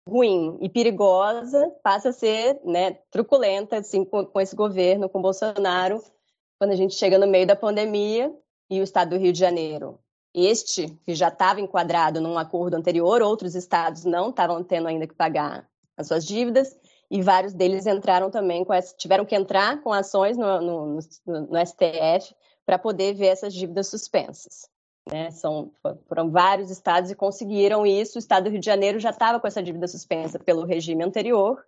ruim 0.07 0.57
e 0.61 0.69
perigosa 0.69 1.69
passa 1.83 2.09
a 2.09 2.13
ser, 2.13 2.61
né, 2.63 2.99
truculenta, 3.09 3.77
assim, 3.77 4.05
com, 4.05 4.25
com 4.25 4.39
esse 4.39 4.55
governo, 4.55 5.09
com 5.09 5.21
Bolsonaro, 5.21 6.01
quando 6.59 6.71
a 6.71 6.75
gente 6.75 6.93
chega 6.95 7.17
no 7.17 7.27
meio 7.27 7.47
da 7.47 7.55
pandemia 7.55 8.33
e 8.69 8.79
o 8.79 8.83
Estado 8.83 9.09
do 9.09 9.17
Rio 9.17 9.33
de 9.33 9.39
Janeiro 9.39 9.99
este, 10.35 10.87
que 11.05 11.15
já 11.15 11.29
estava 11.29 11.61
enquadrado 11.61 12.19
num 12.19 12.37
acordo 12.37 12.75
anterior, 12.75 13.21
outros 13.21 13.55
estados 13.55 14.03
não 14.03 14.31
estavam 14.31 14.61
tendo 14.61 14.89
ainda 14.89 15.07
que 15.07 15.15
pagar 15.15 15.65
as 15.95 16.07
suas 16.07 16.25
dívidas, 16.25 16.77
e 17.09 17.21
vários 17.21 17.53
deles 17.53 17.85
entraram 17.85 18.29
também 18.29 18.65
essa, 18.71 18.93
tiveram 18.97 19.25
que 19.25 19.33
entrar 19.33 19.81
com 19.81 19.93
ações 19.93 20.35
no, 20.35 20.59
no, 20.59 20.99
no, 21.25 21.41
no 21.47 21.65
STF 21.65 22.35
para 22.65 22.77
poder 22.77 23.13
ver 23.13 23.27
essas 23.27 23.53
dívidas 23.53 23.87
suspensas. 23.87 24.69
Né? 25.09 25.31
São, 25.31 25.71
foram 26.07 26.31
vários 26.31 26.71
estados 26.71 27.11
e 27.11 27.15
conseguiram 27.15 27.85
isso. 27.85 28.17
O 28.17 28.19
estado 28.19 28.45
do 28.45 28.49
Rio 28.49 28.59
de 28.59 28.65
Janeiro 28.65 28.99
já 28.99 29.11
estava 29.11 29.39
com 29.39 29.47
essa 29.47 29.61
dívida 29.61 29.87
suspensa 29.87 30.39
pelo 30.39 30.65
regime 30.65 31.03
anterior. 31.03 31.63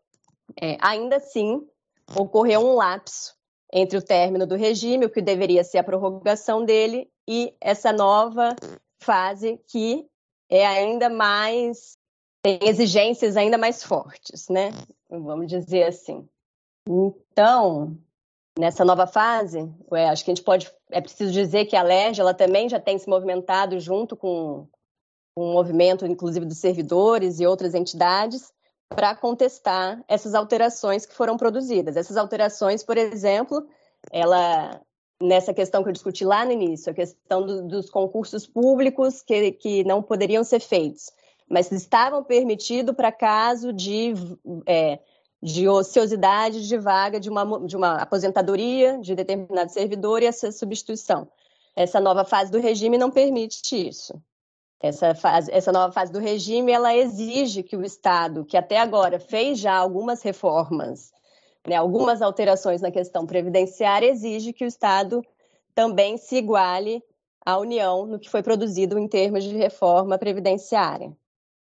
É, 0.60 0.78
ainda 0.82 1.18
assim, 1.18 1.66
ocorreu 2.16 2.62
um 2.62 2.74
lapso 2.74 3.36
entre 3.72 3.98
o 3.98 4.02
término 4.02 4.48
do 4.48 4.56
regime, 4.56 5.06
o 5.06 5.10
que 5.10 5.22
deveria 5.22 5.64
ser 5.64 5.78
a 5.78 5.84
prorrogação 5.84 6.64
dele, 6.64 7.12
e 7.28 7.54
essa 7.60 7.92
nova 7.92 8.56
fase 9.00 9.60
que 9.68 10.08
é 10.50 10.66
ainda 10.66 11.10
mais 11.10 11.98
tem 12.42 12.60
exigências 12.62 13.36
ainda 13.36 13.58
mais 13.58 13.84
fortes, 13.84 14.48
né? 14.48 14.72
Vamos 15.10 15.48
dizer 15.48 15.84
assim. 15.84 16.28
Então, 16.88 17.98
nessa 18.58 18.84
nova 18.84 19.06
fase, 19.08 19.70
ué, 19.92 20.10
acho 20.10 20.26
que 20.26 20.32
a 20.32 20.36
gente 20.36 20.44
pode 20.44 20.72
é 20.90 21.02
preciso 21.02 21.32
dizer 21.32 21.66
que 21.66 21.76
a 21.76 21.84
LERJ 21.84 22.22
ela 22.22 22.34
também 22.34 22.70
já 22.70 22.80
tem 22.80 22.98
se 22.98 23.10
movimentado 23.10 23.80
junto 23.80 24.16
com, 24.16 24.68
o 25.38 25.54
movimento, 25.54 26.04
inclusive 26.04 26.48
dos 26.48 26.58
servidores 26.58 27.40
e 27.40 27.46
outras 27.46 27.76
entidades, 27.76 28.52
para 28.90 29.16
contestar 29.16 30.04
essas 30.08 30.34
alterações 30.34 31.06
que 31.06 31.14
foram 31.14 31.38
produzidas. 31.38 31.96
Essas 31.96 32.18
alterações, 32.18 32.84
por 32.84 32.98
exemplo, 32.98 33.68
ela 34.12 34.82
nessa 35.22 35.54
questão 35.54 35.84
que 35.84 35.90
eu 35.90 35.94
discuti 35.94 36.26
lá 36.26 36.44
no 36.46 36.52
início, 36.52 36.92
a 36.92 36.96
questão 36.96 37.46
do, 37.46 37.68
dos 37.68 37.90
concursos 37.90 38.48
públicos 38.48 39.22
que, 39.22 39.52
que 39.52 39.84
não 39.84 40.02
poderiam 40.02 40.44
ser 40.44 40.60
feitos, 40.60 41.12
mas 41.50 41.72
estavam 41.72 42.24
permitidos 42.24 42.96
para 42.96 43.12
caso 43.12 43.74
de, 43.74 44.14
é, 44.66 45.00
de 45.42 45.68
ociosidade 45.68 46.68
de 46.68 46.78
vaga 46.78 47.20
de 47.20 47.30
uma, 47.30 47.66
de 47.66 47.76
uma 47.76 47.96
aposentadoria 47.96 49.00
de 49.00 49.16
determinado 49.16 49.72
servidor 49.72 50.22
e 50.22 50.26
essa 50.26 50.52
substituição. 50.52 51.28
Essa 51.76 52.00
nova 52.00 52.26
fase 52.26 52.52
do 52.52 52.60
regime 52.60 52.98
não 52.98 53.12
permite 53.12 53.88
isso. 53.88 54.20
Essa, 54.80 55.14
fase, 55.16 55.52
essa 55.52 55.72
nova 55.72 55.92
fase 55.92 56.12
do 56.12 56.20
regime 56.20 56.72
ela 56.72 56.96
exige 56.96 57.64
que 57.64 57.76
o 57.76 57.84
Estado, 57.84 58.46
que 58.46 58.58
até 58.58 58.80
agora 58.80 59.20
fez 59.20 59.60
já 59.60 59.76
algumas 59.76 60.22
reformas 60.22 61.12
né, 61.68 61.76
algumas 61.76 62.22
alterações 62.22 62.82
na 62.82 62.90
questão 62.90 63.26
previdenciária 63.26 64.10
exige 64.10 64.54
que 64.54 64.64
o 64.64 64.68
Estado 64.68 65.22
também 65.76 66.18
se 66.18 66.38
iguale 66.38 67.04
à 67.46 67.58
União 67.58 68.06
no 68.06 68.18
que 68.18 68.30
foi 68.30 68.42
produzido 68.42 68.98
em 68.98 69.08
termos 69.08 69.44
de 69.44 69.56
reforma 69.56 70.18
previdenciária. 70.18 71.16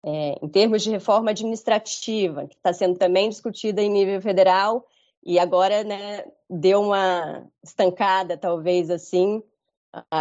É, 0.06 0.38
em 0.42 0.48
termos 0.48 0.82
de 0.82 0.90
reforma 0.90 1.30
administrativa, 1.30 2.46
que 2.46 2.54
está 2.54 2.72
sendo 2.72 2.98
também 2.98 3.30
discutida 3.30 3.80
em 3.80 3.90
nível 3.90 4.20
federal 4.20 4.86
e 5.24 5.38
agora 5.38 5.82
né, 5.82 6.24
deu 6.50 6.82
uma 6.82 7.48
estancada, 7.62 8.36
talvez 8.36 8.90
assim, 8.90 9.42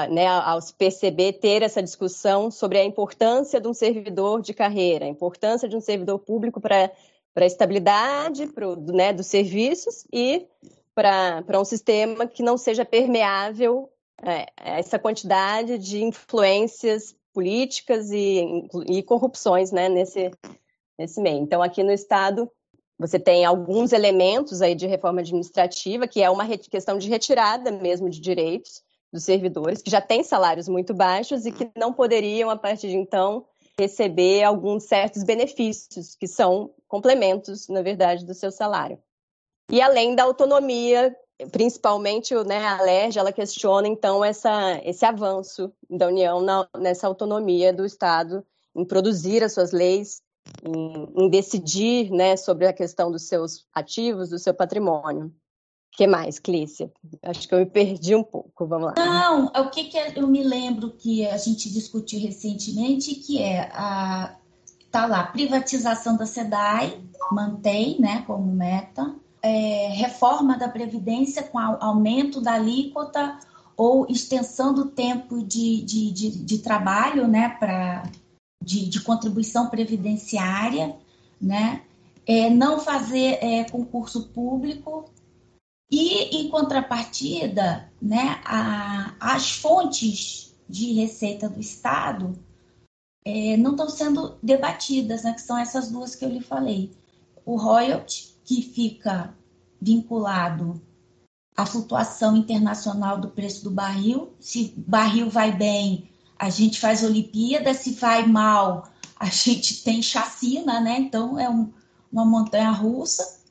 né, 0.09 0.25
ao 0.27 0.59
perceber 0.77 1.33
ter 1.33 1.61
essa 1.61 1.83
discussão 1.83 2.49
sobre 2.49 2.77
a 2.77 2.85
importância 2.85 3.59
de 3.59 3.67
um 3.67 3.73
servidor 3.73 4.41
de 4.41 4.53
carreira, 4.53 5.03
a 5.03 5.09
importância 5.09 5.67
de 5.67 5.75
um 5.75 5.81
servidor 5.81 6.19
público 6.19 6.61
para 6.61 6.89
para 7.33 7.45
a 7.45 7.47
estabilidade 7.47 8.47
pro, 8.47 8.75
né, 8.75 9.11
dos 9.11 9.27
serviços 9.27 10.05
e 10.13 10.47
para 10.93 11.59
um 11.59 11.65
sistema 11.65 12.27
que 12.27 12.43
não 12.43 12.57
seja 12.57 12.85
permeável 12.85 13.89
é, 14.21 14.45
a 14.55 14.77
essa 14.77 14.99
quantidade 14.99 15.77
de 15.79 16.03
influências 16.03 17.15
políticas 17.33 18.11
e, 18.11 18.67
e 18.87 19.03
corrupções 19.03 19.71
né, 19.71 19.89
nesse, 19.89 20.31
nesse 20.97 21.19
meio. 21.19 21.39
Então, 21.39 21.61
aqui 21.61 21.83
no 21.83 21.91
Estado, 21.91 22.49
você 22.97 23.19
tem 23.19 23.43
alguns 23.43 23.91
elementos 23.91 24.61
aí 24.61 24.75
de 24.75 24.87
reforma 24.87 25.21
administrativa, 25.21 26.07
que 26.07 26.21
é 26.21 26.29
uma 26.29 26.47
questão 26.57 26.97
de 26.97 27.09
retirada 27.09 27.71
mesmo 27.71 28.09
de 28.09 28.21
direitos 28.21 28.81
dos 29.11 29.23
servidores, 29.23 29.81
que 29.81 29.91
já 29.91 30.01
têm 30.01 30.23
salários 30.23 30.67
muito 30.67 30.93
baixos 30.93 31.45
e 31.45 31.51
que 31.51 31.69
não 31.77 31.93
poderiam, 31.93 32.49
a 32.49 32.55
partir 32.55 32.89
de 32.89 32.97
então, 32.97 33.45
receber 33.77 34.43
alguns 34.43 34.83
certos 34.83 35.23
benefícios, 35.23 36.15
que 36.15 36.27
são 36.27 36.71
complementos, 36.87 37.67
na 37.67 37.81
verdade, 37.81 38.25
do 38.25 38.33
seu 38.33 38.51
salário. 38.51 38.97
E 39.71 39.81
além 39.81 40.15
da 40.15 40.23
autonomia, 40.23 41.15
principalmente 41.51 42.33
né, 42.43 42.65
a 42.65 42.81
LERJ, 42.81 43.19
ela 43.19 43.31
questiona, 43.31 43.87
então, 43.87 44.23
essa, 44.23 44.79
esse 44.83 45.05
avanço 45.05 45.71
da 45.89 46.07
União 46.07 46.41
na, 46.41 46.67
nessa 46.77 47.07
autonomia 47.07 47.73
do 47.73 47.85
Estado 47.85 48.45
em 48.75 48.85
produzir 48.85 49.43
as 49.43 49.53
suas 49.53 49.71
leis, 49.71 50.21
em, 50.63 51.25
em 51.25 51.29
decidir 51.29 52.11
né, 52.11 52.35
sobre 52.35 52.67
a 52.67 52.73
questão 52.73 53.11
dos 53.11 53.23
seus 53.23 53.65
ativos, 53.73 54.29
do 54.29 54.39
seu 54.39 54.53
patrimônio 54.53 55.33
que 55.95 56.07
mais, 56.07 56.39
Clícia? 56.39 56.91
Acho 57.21 57.47
que 57.47 57.53
eu 57.53 57.59
me 57.59 57.65
perdi 57.65 58.15
um 58.15 58.23
pouco, 58.23 58.65
vamos 58.65 58.87
lá. 58.87 58.93
Não, 58.97 59.45
o 59.45 59.69
que, 59.69 59.85
que 59.85 59.97
é, 59.97 60.13
eu 60.15 60.27
me 60.27 60.43
lembro 60.43 60.91
que 60.91 61.25
a 61.27 61.37
gente 61.37 61.71
discutiu 61.71 62.19
recentemente, 62.19 63.15
que 63.15 63.41
é 63.41 63.69
a 63.71 64.35
tá 64.91 65.07
lá, 65.07 65.23
privatização 65.23 66.15
da 66.15 66.25
SEDAI, 66.25 67.01
mantém, 67.31 67.99
né, 67.99 68.23
como 68.27 68.51
meta, 68.51 69.15
é, 69.43 69.89
reforma 69.89 70.57
da 70.57 70.69
Previdência 70.69 71.43
com 71.43 71.59
aumento 71.59 72.39
da 72.39 72.53
alíquota 72.53 73.37
ou 73.75 74.07
extensão 74.09 74.73
do 74.73 74.85
tempo 74.85 75.43
de, 75.43 75.81
de, 75.81 76.11
de, 76.11 76.29
de 76.29 76.57
trabalho, 76.59 77.27
né, 77.27 77.49
para 77.49 78.03
de, 78.63 78.87
de 78.87 79.01
contribuição 79.01 79.67
previdenciária, 79.67 80.95
né, 81.41 81.83
é, 82.25 82.49
não 82.49 82.79
fazer 82.79 83.37
é, 83.43 83.65
concurso 83.69 84.29
público 84.29 85.05
e, 85.91 86.37
em 86.37 86.49
contrapartida, 86.49 87.91
né, 88.01 88.41
a, 88.45 89.13
as 89.19 89.51
fontes 89.51 90.55
de 90.69 90.93
receita 90.93 91.49
do 91.49 91.59
Estado 91.59 92.33
é, 93.25 93.57
não 93.57 93.71
estão 93.71 93.89
sendo 93.89 94.37
debatidas, 94.41 95.23
né, 95.23 95.33
que 95.33 95.41
são 95.41 95.57
essas 95.57 95.91
duas 95.91 96.15
que 96.15 96.23
eu 96.23 96.29
lhe 96.29 96.41
falei. 96.41 96.91
O 97.45 97.57
royalty, 97.57 98.32
que 98.43 98.61
fica 98.61 99.33
vinculado 99.81 100.81
à 101.55 101.65
flutuação 101.65 102.35
internacional 102.35 103.19
do 103.19 103.29
preço 103.29 103.63
do 103.63 103.71
barril. 103.71 104.33
Se 104.39 104.73
barril 104.77 105.29
vai 105.29 105.51
bem, 105.51 106.09
a 106.37 106.49
gente 106.49 106.79
faz 106.79 107.03
Olimpíada, 107.03 107.73
se 107.73 107.91
vai 107.91 108.25
mal, 108.25 108.89
a 109.15 109.25
gente 109.31 109.83
tem 109.83 110.01
chacina, 110.01 110.79
né? 110.79 110.99
Então 110.99 111.39
é 111.39 111.49
um, 111.49 111.71
uma 112.11 112.25
montanha 112.25 112.71
russa. 112.71 113.41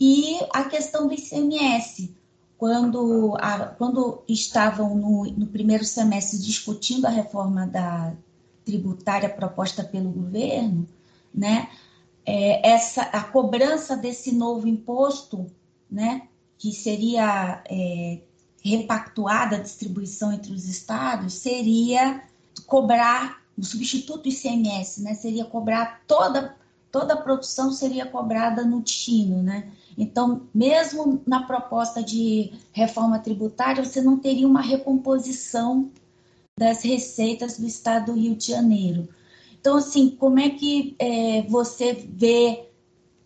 E 0.00 0.38
a 0.52 0.64
questão 0.64 1.08
do 1.08 1.14
ICMS, 1.14 2.14
quando, 2.56 3.36
a, 3.40 3.66
quando 3.66 4.22
estavam 4.28 4.94
no, 4.94 5.24
no 5.24 5.46
primeiro 5.46 5.84
semestre 5.84 6.38
discutindo 6.38 7.06
a 7.06 7.10
reforma 7.10 7.66
da 7.66 8.14
tributária 8.64 9.28
proposta 9.28 9.82
pelo 9.82 10.10
governo, 10.10 10.86
né, 11.34 11.68
é, 12.28 12.72
essa, 12.72 13.00
a 13.04 13.24
cobrança 13.24 13.96
desse 13.96 14.32
novo 14.32 14.68
imposto, 14.68 15.46
né, 15.90 16.28
que 16.58 16.72
seria 16.72 17.64
é, 17.66 18.18
repactuada 18.62 19.56
a 19.56 19.60
distribuição 19.60 20.30
entre 20.30 20.52
os 20.52 20.68
estados, 20.68 21.32
seria 21.32 22.22
cobrar, 22.66 23.42
o 23.56 23.64
substituto 23.64 24.28
ICMS, 24.28 25.02
né, 25.02 25.14
seria 25.14 25.46
cobrar 25.46 26.02
toda, 26.06 26.54
toda 26.92 27.14
a 27.14 27.16
produção 27.16 27.72
seria 27.72 28.04
cobrada 28.04 28.62
no 28.62 28.82
destino, 28.82 29.42
né, 29.42 29.72
então, 29.96 30.42
mesmo 30.54 31.22
na 31.26 31.44
proposta 31.44 32.02
de 32.02 32.52
reforma 32.72 33.18
tributária, 33.20 33.82
você 33.82 34.02
não 34.02 34.18
teria 34.18 34.46
uma 34.46 34.60
recomposição 34.60 35.90
das 36.58 36.82
receitas 36.82 37.58
do 37.58 37.66
Estado 37.66 38.12
do 38.12 38.20
Rio 38.20 38.36
de 38.36 38.48
Janeiro. 38.48 39.08
Então, 39.68 39.76
assim, 39.76 40.08
como 40.08 40.38
é 40.38 40.48
que 40.48 40.96
é, 40.98 41.42
você 41.42 41.92
vê 41.92 42.70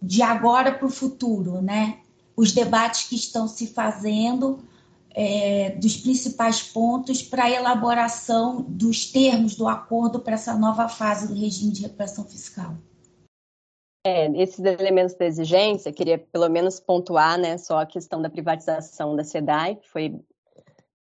de 0.02 0.22
agora 0.22 0.72
para 0.72 0.86
o 0.86 0.90
futuro, 0.90 1.62
né? 1.62 2.00
Os 2.36 2.50
debates 2.50 3.08
que 3.08 3.14
estão 3.14 3.46
se 3.46 3.68
fazendo 3.68 4.58
é, 5.14 5.70
dos 5.70 5.96
principais 5.98 6.60
pontos 6.60 7.22
para 7.22 7.44
a 7.44 7.50
elaboração 7.50 8.62
dos 8.62 9.06
termos 9.12 9.54
do 9.54 9.68
acordo 9.68 10.18
para 10.18 10.34
essa 10.34 10.58
nova 10.58 10.88
fase 10.88 11.28
do 11.28 11.34
regime 11.34 11.70
de 11.70 11.82
repressão 11.82 12.24
fiscal. 12.24 12.74
É, 14.04 14.26
esses 14.42 14.58
elementos 14.58 15.14
da 15.14 15.26
exigência, 15.26 15.92
queria 15.92 16.18
pelo 16.18 16.48
menos 16.48 16.80
pontuar, 16.80 17.38
né, 17.38 17.56
só 17.56 17.78
a 17.78 17.86
questão 17.86 18.20
da 18.20 18.28
privatização 18.28 19.14
da 19.14 19.22
SEDAI, 19.22 19.76
que 19.76 19.88
foi 19.88 20.20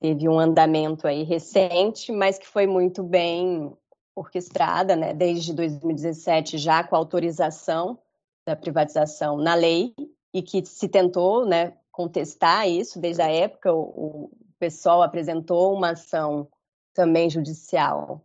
teve 0.03 0.29
um 0.29 0.39
andamento 0.39 1.09
aí 1.09 1.23
recente, 1.23 2.13
mas 2.13 2.39
que 2.39 2.47
foi 2.47 2.67
muito 2.67 3.03
bem 3.03 3.75
orquestrada, 4.15 4.95
né, 4.95 5.13
desde 5.13 5.53
2017 5.53 6.59
já 6.59 6.85
com 6.85 6.95
autorização 6.95 7.99
da 8.47 8.55
privatização 8.55 9.37
na 9.37 9.55
lei 9.55 9.95
e 10.33 10.43
que 10.43 10.65
se 10.65 10.89
tentou, 10.89 11.47
né, 11.47 11.75
contestar 11.91 12.69
isso 12.69 13.01
desde 13.01 13.23
a 13.23 13.31
época 13.31 13.73
o, 13.73 13.81
o 13.81 14.31
pessoal 14.59 15.03
apresentou 15.03 15.75
uma 15.75 15.91
ação 15.91 16.49
também 16.93 17.29
judicial 17.29 18.23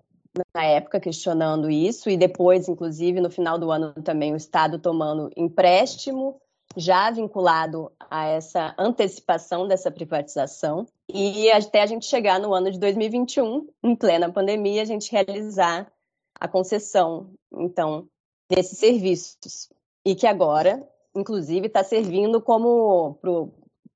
na 0.53 0.63
época 0.63 0.99
questionando 0.99 1.69
isso 1.69 2.09
e 2.09 2.17
depois, 2.17 2.67
inclusive, 2.67 3.19
no 3.19 3.29
final 3.29 3.57
do 3.57 3.71
ano 3.71 3.93
também 4.03 4.31
o 4.33 4.37
Estado 4.37 4.79
tomando 4.79 5.29
empréstimo 5.35 6.39
já 6.79 7.11
vinculado 7.11 7.91
a 8.09 8.27
essa 8.27 8.73
antecipação 8.77 9.67
dessa 9.67 9.91
privatização 9.91 10.87
e 11.07 11.51
até 11.51 11.81
a 11.81 11.85
gente 11.85 12.05
chegar 12.05 12.39
no 12.39 12.53
ano 12.53 12.71
de 12.71 12.79
2021, 12.79 13.67
em 13.83 13.95
plena 13.95 14.31
pandemia, 14.31 14.81
a 14.81 14.85
gente 14.85 15.11
realizar 15.11 15.91
a 16.39 16.47
concessão, 16.47 17.31
então, 17.51 18.07
desses 18.49 18.77
serviços 18.77 19.69
e 20.05 20.15
que 20.15 20.25
agora, 20.25 20.87
inclusive, 21.15 21.67
está 21.67 21.83
servindo 21.83 22.41
como 22.41 23.19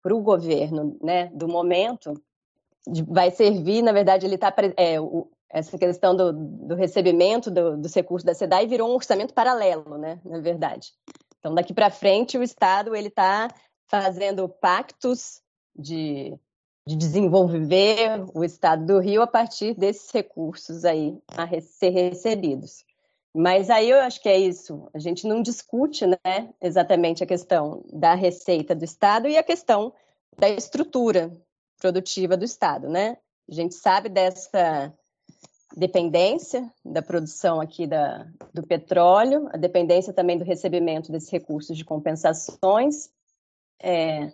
para 0.02 0.14
o 0.14 0.22
governo, 0.22 0.98
né, 1.02 1.28
do 1.34 1.48
momento, 1.48 2.14
vai 3.08 3.32
servir, 3.32 3.82
na 3.82 3.94
verdade, 3.94 4.26
ele 4.26 4.36
está 4.36 4.54
é, 4.78 4.98
essa 5.50 5.78
questão 5.78 6.16
do, 6.16 6.34
do 6.34 6.76
recebimento 6.76 7.50
do, 7.50 7.78
dos 7.78 7.94
recursos 7.94 8.26
da 8.26 8.34
SEDAI 8.34 8.68
virou 8.68 8.90
um 8.90 8.96
orçamento 8.96 9.34
paralelo, 9.34 9.98
né, 9.98 10.20
na 10.26 10.40
verdade. 10.40 10.92
Então, 11.44 11.54
daqui 11.54 11.74
para 11.74 11.92
frente, 11.92 12.38
o 12.38 12.44
Estado 12.44 12.96
ele 12.96 13.10
está 13.10 13.50
fazendo 13.90 14.48
pactos 14.48 15.42
de, 15.76 16.34
de 16.88 16.96
desenvolver 16.96 18.24
o 18.34 18.46
Estado 18.46 18.86
do 18.86 18.98
Rio 18.98 19.22
a 19.22 19.28
partir 19.28 19.74
desses 19.74 20.10
recursos 20.10 20.86
aí 20.86 21.22
a 21.28 21.46
ser 21.60 21.90
recebidos. 21.90 22.86
Mas 23.36 23.70
aí 23.70 23.90
eu 23.90 24.00
acho 24.00 24.22
que 24.22 24.30
é 24.30 24.40
isso. 24.40 24.88
A 24.94 25.00
gente 25.00 25.28
não 25.28 25.42
discute, 25.42 26.08
né, 26.08 26.54
exatamente 26.62 27.26
a 27.26 27.28
questão 27.28 27.84
da 27.92 28.14
receita 28.16 28.74
do 28.74 28.86
Estado 28.86 29.28
e 29.28 29.38
a 29.38 29.44
questão 29.44 29.94
da 30.40 30.48
estrutura 30.48 31.30
produtiva 31.78 32.38
do 32.38 32.46
Estado, 32.46 32.88
né? 32.88 33.18
A 33.50 33.54
gente 33.54 33.76
sabe 33.76 34.08
dessa 34.08 34.94
dependência 35.76 36.72
da 36.86 37.02
produção 37.02 37.60
aqui 37.60 37.88
da, 37.88 38.28
do 38.54 38.66
petróleo, 38.66 39.50
a 39.52 39.58
dependência 39.58 40.14
também 40.14 40.38
do 40.38 40.44
recebimento 40.44 41.12
desses 41.12 41.30
recursos 41.30 41.78
de 41.78 41.84
compensações. 41.84 43.10
É, 43.82 44.32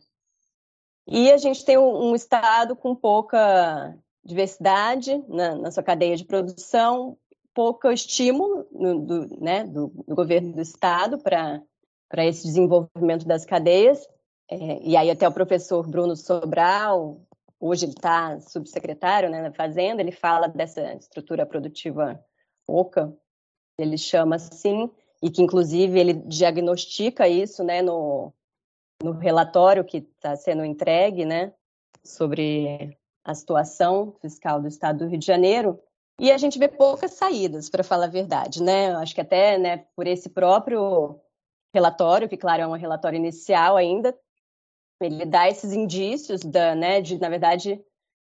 e 1.08 1.32
a 1.32 1.38
gente 1.38 1.66
tem 1.66 1.78
um, 1.78 2.10
um 2.10 2.16
Estado 2.16 2.76
com 2.76 2.96
pouca 2.96 3.98
diversidade 4.24 5.24
na, 5.28 5.56
na, 5.56 5.72
sua 5.72 5.82
cadeia 5.82 6.16
de 6.16 6.26
produção, 6.26 7.18
pouco 7.54 7.90
estímulo 7.90 8.68
no, 8.72 9.00
do, 9.00 9.42
né, 9.42 9.64
do, 9.64 9.92
do, 10.08 10.16
governo 10.16 10.54
do 10.54 10.62
Estado 10.62 11.18
para 11.18 11.64
esse 12.26 12.44
desenvolvimento 12.44 13.26
das 13.26 13.46
cadeias. 13.46 14.08
É, 14.52 14.82
e 14.84 14.98
aí 14.98 15.10
até 15.10 15.28
o 15.28 15.34
professor 15.34 15.88
Bruno 15.88 16.16
Sobral, 16.16 17.22
hoje 17.60 17.86
ele 17.86 17.94
está 17.94 18.40
subsecretário 18.40 19.30
né, 19.30 19.42
na 19.42 19.52
Fazenda, 19.52 20.02
ele 20.02 20.12
fala 20.12 20.48
dessa 20.48 20.94
estrutura 20.94 21.46
produtiva 21.46 22.24
oca, 22.68 23.14
ele 23.78 23.98
chama 23.98 24.36
assim, 24.36 24.90
e 25.22 25.30
que 25.30 25.42
inclusive 25.42 26.00
ele 26.00 26.14
diagnostica 26.14 27.28
isso 27.28 27.64
né, 27.64 27.82
no, 27.82 28.34
no 29.04 29.12
relatório 29.12 29.84
que 29.84 29.98
está 29.98 30.36
sendo 30.36 30.64
entregue 30.64 31.26
né, 31.26 31.54
sobre 32.04 32.98
a 33.24 33.34
situação 33.34 34.16
fiscal 34.22 34.62
do 34.62 34.68
Estado 34.68 35.00
do 35.00 35.08
Rio 35.08 35.20
de 35.20 35.26
Janeiro, 35.26 35.80
e 36.20 36.32
a 36.32 36.38
gente 36.38 36.60
vê 36.60 36.68
poucas 36.68 37.14
saídas, 37.14 37.70
para 37.70 37.84
falar 37.84 38.06
a 38.06 38.10
verdade. 38.10 38.62
Né? 38.62 38.94
Acho 38.96 39.16
que 39.16 39.22
até 39.22 39.58
né, 39.58 39.86
por 39.96 40.06
esse 40.06 40.30
próprio 40.30 41.20
relatório, 41.74 42.28
que 42.28 42.36
claro 42.36 42.64
é 42.64 42.68
um 42.68 42.74
relatório 42.74 43.18
inicial 43.18 43.78
ainda, 43.78 44.18
ele 45.00 45.26
dá 45.26 45.48
esses 45.50 45.72
indícios 45.72 46.42
da, 46.42 46.76
né, 46.76 47.02
de, 47.02 47.18
na 47.20 47.30
verdade, 47.30 47.82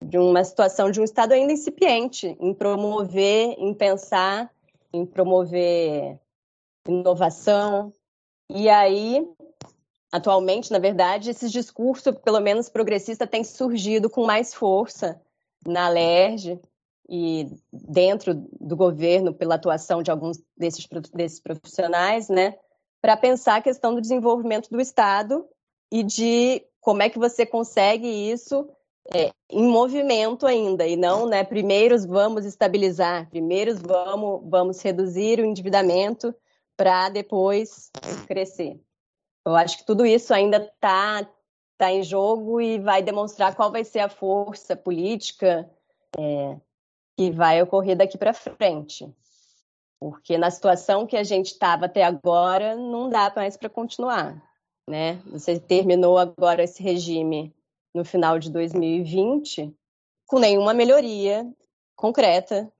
de 0.03 0.18
uma 0.18 0.44
situação 0.44 0.90
de 0.90 1.01
um 1.01 1.05
Estado 1.05 1.33
ainda 1.33 1.53
incipiente 1.53 2.37
em 2.40 2.55
promover, 2.55 3.55
em 3.59 3.75
pensar, 3.75 4.51
em 4.92 5.05
promover 5.05 6.18
inovação. 6.87 7.92
E 8.51 8.68
aí, 8.68 9.27
atualmente, 10.11 10.70
na 10.70 10.79
verdade, 10.79 11.31
esses 11.31 11.51
discursos, 11.51 12.14
pelo 12.25 12.40
menos 12.40 12.68
progressista, 12.68 13.27
têm 13.27 13.44
surgido 13.44 14.11
com 14.11 14.25
mais 14.25 14.55
força 14.55 15.20
na 15.66 15.88
LERJ 15.88 16.61
e 17.09 17.46
dentro 17.72 18.35
do 18.61 18.77
governo 18.77 19.35
pela 19.35 19.57
atuação 19.57 20.03
de 20.03 20.11
alguns 20.11 20.42
desses, 20.57 20.87
desses 21.12 21.40
profissionais, 21.40 22.29
né, 22.29 22.57
para 23.01 23.16
pensar 23.16 23.57
a 23.57 23.62
questão 23.62 23.94
do 23.94 24.01
desenvolvimento 24.01 24.68
do 24.70 24.81
Estado 24.81 25.44
e 25.92 26.02
de 26.02 26.66
como 26.81 27.02
é 27.02 27.11
que 27.11 27.18
você 27.18 27.44
consegue 27.44 28.09
isso 28.09 28.66
é, 29.14 29.31
em 29.50 29.66
movimento 29.68 30.46
ainda, 30.46 30.87
e 30.87 30.96
não, 30.96 31.26
né, 31.26 31.44
primeiros 31.44 32.07
vamos 32.07 32.46
estabilizar, 32.46 33.28
primeiros 33.28 33.78
vamos, 33.78 34.40
vamos 34.48 34.81
reduzir 34.81 35.38
o 35.38 35.44
endividamento 35.44 36.35
para 36.78 37.11
depois 37.11 37.90
crescer. 38.26 38.81
Eu 39.44 39.55
acho 39.55 39.78
que 39.78 39.85
tudo 39.85 40.07
isso 40.07 40.33
ainda 40.33 40.57
está 40.57 41.28
tá 41.76 41.92
em 41.92 42.02
jogo 42.02 42.59
e 42.59 42.78
vai 42.78 43.02
demonstrar 43.02 43.55
qual 43.55 43.70
vai 43.70 43.85
ser 43.85 43.98
a 43.98 44.09
força 44.09 44.74
política 44.74 45.68
é, 46.18 46.57
que 47.18 47.31
vai 47.31 47.61
ocorrer 47.61 47.96
daqui 47.96 48.16
para 48.16 48.33
frente. 48.33 49.12
Porque 50.00 50.38
na 50.38 50.50
situação 50.50 51.07
que 51.07 51.16
a 51.16 51.24
gente 51.24 51.48
estava 51.48 51.85
até 51.85 52.02
agora, 52.02 52.74
não 52.74 53.11
dá 53.11 53.31
mais 53.37 53.59
para 53.59 53.68
continuar 53.68 54.52
né? 54.88 55.21
Você 55.27 55.59
terminou 55.59 56.18
agora 56.18 56.62
esse 56.62 56.83
regime 56.83 57.55
no 57.95 58.05
final 58.05 58.38
de 58.38 58.51
2020 58.51 59.75
com 60.27 60.38
nenhuma 60.38 60.73
melhoria 60.73 61.47
concreta 61.95 62.73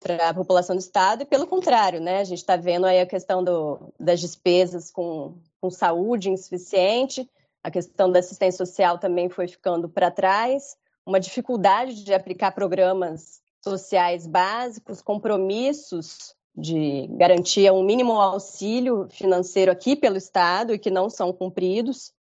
para 0.00 0.30
a 0.30 0.34
população 0.34 0.74
do 0.74 0.80
estado 0.80 1.22
e 1.22 1.26
pelo 1.26 1.46
contrário, 1.46 2.00
né? 2.00 2.20
A 2.20 2.24
gente 2.24 2.38
está 2.38 2.56
vendo 2.56 2.86
aí 2.86 3.00
a 3.00 3.06
questão 3.06 3.44
do, 3.44 3.92
das 3.98 4.20
despesas 4.20 4.90
com, 4.90 5.34
com 5.60 5.70
saúde 5.70 6.30
insuficiente, 6.30 7.28
a 7.62 7.70
questão 7.70 8.10
da 8.10 8.18
assistência 8.18 8.64
social 8.64 8.98
também 8.98 9.28
foi 9.28 9.46
ficando 9.46 9.88
para 9.88 10.10
trás, 10.10 10.76
uma 11.04 11.20
dificuldade 11.20 12.02
de 12.02 12.14
aplicar 12.14 12.52
programas 12.52 13.42
sociais 13.62 14.26
básicos, 14.26 15.02
compromissos 15.02 16.34
de 16.56 17.06
garantia 17.12 17.72
um 17.72 17.82
mínimo 17.82 18.12
auxílio 18.12 19.08
financeiro 19.10 19.70
aqui 19.70 19.96
pelo 19.96 20.16
Estado 20.16 20.74
e 20.74 20.78
que 20.78 20.90
não 20.90 21.08
são 21.08 21.32
cumpridos. 21.32 22.12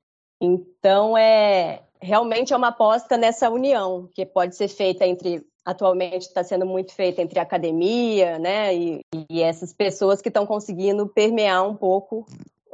Então, 0.41 1.17
é 1.17 1.83
realmente 2.01 2.53
é 2.53 2.57
uma 2.57 2.69
aposta 2.69 3.17
nessa 3.17 3.49
união 3.49 4.09
que 4.13 4.25
pode 4.25 4.55
ser 4.55 4.69
feita 4.69 5.05
entre 5.05 5.45
atualmente 5.65 6.23
está 6.23 6.43
sendo 6.43 6.65
muito 6.65 6.93
feita 6.93 7.21
entre 7.21 7.37
a 7.37 7.43
academia, 7.43 8.39
né, 8.39 8.73
e, 8.73 9.01
e 9.29 9.41
essas 9.41 9.71
pessoas 9.71 10.21
que 10.21 10.29
estão 10.29 10.45
conseguindo 10.45 11.07
permear 11.07 11.67
um 11.67 11.75
pouco 11.75 12.25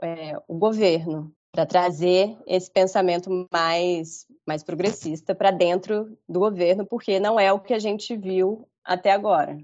é, 0.01 0.39
o 0.47 0.55
governo 0.55 1.31
para 1.51 1.65
trazer 1.65 2.37
esse 2.45 2.69
pensamento 2.71 3.47
mais 3.51 4.25
mais 4.47 4.63
progressista 4.63 5.33
para 5.33 5.49
dentro 5.49 6.15
do 6.29 6.39
governo, 6.39 6.85
porque 6.85 7.19
não 7.19 7.39
é 7.39 7.51
o 7.51 7.59
que 7.59 7.73
a 7.73 7.79
gente 7.79 8.15
viu 8.15 8.67
até 8.83 9.11
agora 9.11 9.57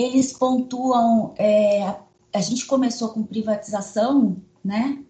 eles 0.00 0.32
pontuam. 0.32 1.34
É, 1.36 1.94
a 2.32 2.40
gente 2.40 2.64
começou 2.66 3.10
com 3.10 3.22
privatização, 3.22 4.36
né? 4.64 5.02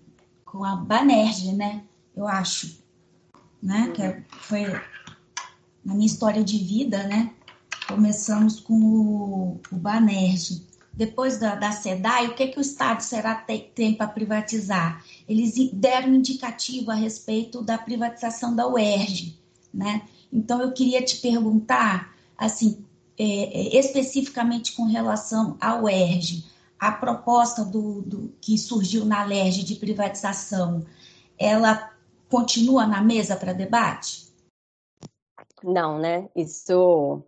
Com 0.45 0.65
a 0.65 0.77
Banerj, 0.77 1.53
né? 1.53 1.85
Eu 2.17 2.27
acho, 2.27 2.79
né? 3.63 3.93
Que 3.95 4.03
é, 4.03 4.25
foi 4.29 4.65
na 5.85 5.95
minha 5.95 6.07
história 6.07 6.43
de 6.43 6.59
vida, 6.59 7.05
né? 7.05 7.33
Começamos 7.87 8.61
com 8.61 8.75
o, 8.75 9.61
o 9.71 9.77
Banerj. 9.77 10.63
Depois 10.95 11.39
da, 11.39 11.55
da 11.55 11.73
SEDAI, 11.73 12.29
o 12.29 12.35
que, 12.35 12.49
que 12.49 12.59
o 12.59 12.61
Estado 12.61 13.01
será 13.01 13.35
tem, 13.35 13.71
tem 13.75 13.95
para 13.95 14.07
privatizar? 14.09 15.03
Eles 15.27 15.55
deram 15.73 16.15
indicativo 16.15 16.91
a 16.91 16.95
respeito 16.95 17.63
da 17.63 17.79
privatização 17.79 18.55
da 18.55 18.69
UERJ, 18.69 19.39
né? 19.73 20.03
Então, 20.31 20.61
eu 20.61 20.73
queria 20.73 21.03
te 21.03 21.17
perguntar, 21.17 22.15
assim, 22.37 22.85
é, 23.19 23.25
é, 23.25 23.79
especificamente 23.79 24.75
com 24.75 24.85
relação 24.85 25.57
ao 25.61 25.89
ERG, 25.89 26.45
a 26.79 26.93
proposta 26.93 27.65
do, 27.65 28.03
do, 28.03 28.35
que 28.41 28.59
surgiu 28.59 29.05
na 29.05 29.25
LERJ 29.25 29.63
de 29.63 29.77
privatização, 29.77 30.85
ela 31.39 31.93
continua 32.29 32.87
na 32.87 33.01
mesa 33.01 33.37
para 33.37 33.53
debate? 33.53 34.33
Não, 35.63 35.99
né? 35.99 36.29
Isso 36.35 37.23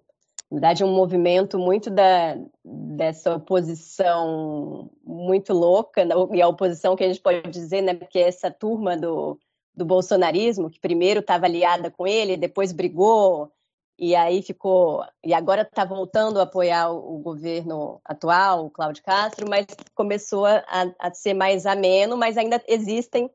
na 0.50 0.56
verdade, 0.56 0.84
um 0.84 0.94
movimento 0.94 1.58
muito 1.58 1.90
da, 1.90 2.36
dessa 2.64 3.34
oposição 3.34 4.88
muito 5.04 5.52
louca, 5.52 6.04
né, 6.04 6.14
e 6.32 6.40
a 6.40 6.46
oposição 6.46 6.94
que 6.94 7.02
a 7.02 7.08
gente 7.08 7.20
pode 7.20 7.50
dizer, 7.50 7.82
né, 7.82 7.92
porque 7.94 8.20
essa 8.20 8.50
turma 8.50 8.96
do, 8.96 9.38
do 9.74 9.84
bolsonarismo, 9.84 10.70
que 10.70 10.78
primeiro 10.78 11.20
estava 11.20 11.46
aliada 11.46 11.90
com 11.90 12.06
ele, 12.06 12.36
depois 12.36 12.70
brigou, 12.70 13.50
e 13.98 14.14
aí 14.14 14.42
ficou. 14.42 15.04
E 15.24 15.32
agora 15.32 15.62
está 15.62 15.84
voltando 15.84 16.40
a 16.40 16.44
apoiar 16.44 16.90
o, 16.90 17.18
governo 17.18 18.00
atual, 18.04 18.66
o 18.66 18.70
Cláudio 18.70 19.02
Castro, 19.02 19.48
mas 19.48 19.66
começou 19.94 20.46
a, 20.46 20.64
a 20.98 21.12
ser 21.12 21.34
mais 21.34 21.66
ameno, 21.66 22.16
mas 22.16 22.36
ainda 22.36 22.62
existem 22.66 23.30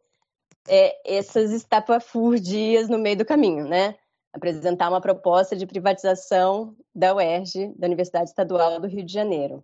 é, 0.67 1.17
essas 1.17 1.51
estapafurdias 1.51 2.89
no 2.89 2.97
meio 2.97 3.17
do 3.17 3.25
caminho, 3.25 3.67
né? 3.67 3.95
apresentar 4.33 4.89
uma 4.89 5.01
proposta 5.01 5.55
de 5.55 5.65
privatização 5.65 6.75
da 6.93 7.15
UERJ, 7.15 7.73
da 7.75 7.87
Universidade 7.87 8.29
Estadual 8.29 8.79
do 8.79 8.87
Rio 8.87 9.03
de 9.03 9.11
Janeiro. 9.11 9.63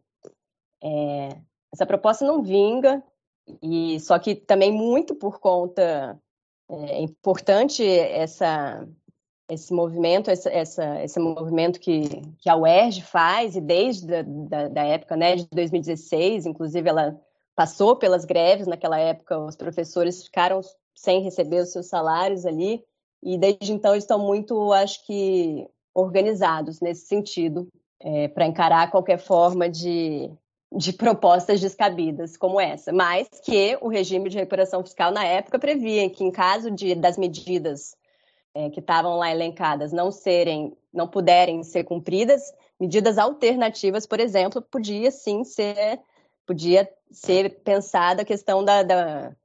É, 0.84 1.38
essa 1.73 1.86
proposta 1.86 2.25
não 2.25 2.41
vinga, 2.41 3.03
e 3.62 3.99
só 3.99 4.17
que 4.17 4.36
também 4.36 4.71
muito 4.71 5.15
por 5.15 5.39
conta 5.39 6.19
é 6.67 6.99
importante 6.99 7.88
essa 7.88 8.88
esse 9.49 9.73
movimento 9.73 10.29
essa, 10.29 10.49
essa, 10.49 11.03
esse 11.03 11.19
movimento 11.19 11.79
que, 11.79 12.21
que 12.39 12.49
a 12.49 12.55
UERJ 12.55 13.01
faz 13.01 13.55
e 13.55 13.62
desde 13.62 14.08
da, 14.08 14.21
da, 14.23 14.67
da 14.67 14.84
época 14.84 15.15
né 15.15 15.36
de 15.36 15.47
2016 15.51 16.45
inclusive 16.45 16.89
ela 16.89 17.19
passou 17.55 17.95
pelas 17.95 18.25
greves 18.25 18.67
naquela 18.67 18.99
época 18.99 19.38
os 19.39 19.55
professores 19.55 20.23
ficaram 20.23 20.62
sem 20.95 21.21
receber 21.21 21.62
os 21.62 21.71
seus 21.71 21.88
salários 21.88 22.45
ali 22.45 22.84
e 23.25 23.39
desde 23.39 23.73
então 23.73 23.95
estão 23.95 24.19
muito, 24.19 24.71
acho 24.71 25.03
que, 25.03 25.67
organizados 25.95 26.79
nesse 26.79 27.08
sentido, 27.08 27.67
é, 27.99 28.27
para 28.27 28.45
encarar 28.45 28.91
qualquer 28.91 29.17
forma 29.17 29.67
de, 29.67 30.29
de 30.71 30.93
propostas 30.93 31.60
descabidas 31.60 32.38
como 32.38 32.62
essa, 32.62 32.93
mas 32.93 33.27
que 33.43 33.75
o 33.81 33.88
regime 33.88 34.29
de 34.29 34.38
recuperação 34.38 34.84
fiscal 34.84 35.12
na 35.12 35.25
época 35.25 35.58
previa 35.58 36.08
que 36.08 36.23
em 36.23 36.29
caso 36.29 36.69
de 36.69 36.93
das 36.93 37.17
medidas 37.17 37.95
é, 38.55 38.69
que 38.69 38.79
estavam 38.79 39.17
lá 39.17 39.29
elencadas 39.29 39.91
não 39.91 40.09
serem, 40.09 40.75
não 40.91 41.07
puderem 41.07 41.61
ser 41.61 41.83
cumpridas, 41.83 42.53
medidas 42.79 43.17
alternativas, 43.17 44.07
por 44.07 44.19
exemplo, 44.19 44.61
podia 44.61 45.11
sim 45.11 45.43
ser, 45.43 46.01
podia 46.45 46.89
ser 47.11 47.61
pensada 47.61 48.23
a 48.23 48.25
questão 48.25 48.63
da, 48.63 48.81
da, 48.81 49.35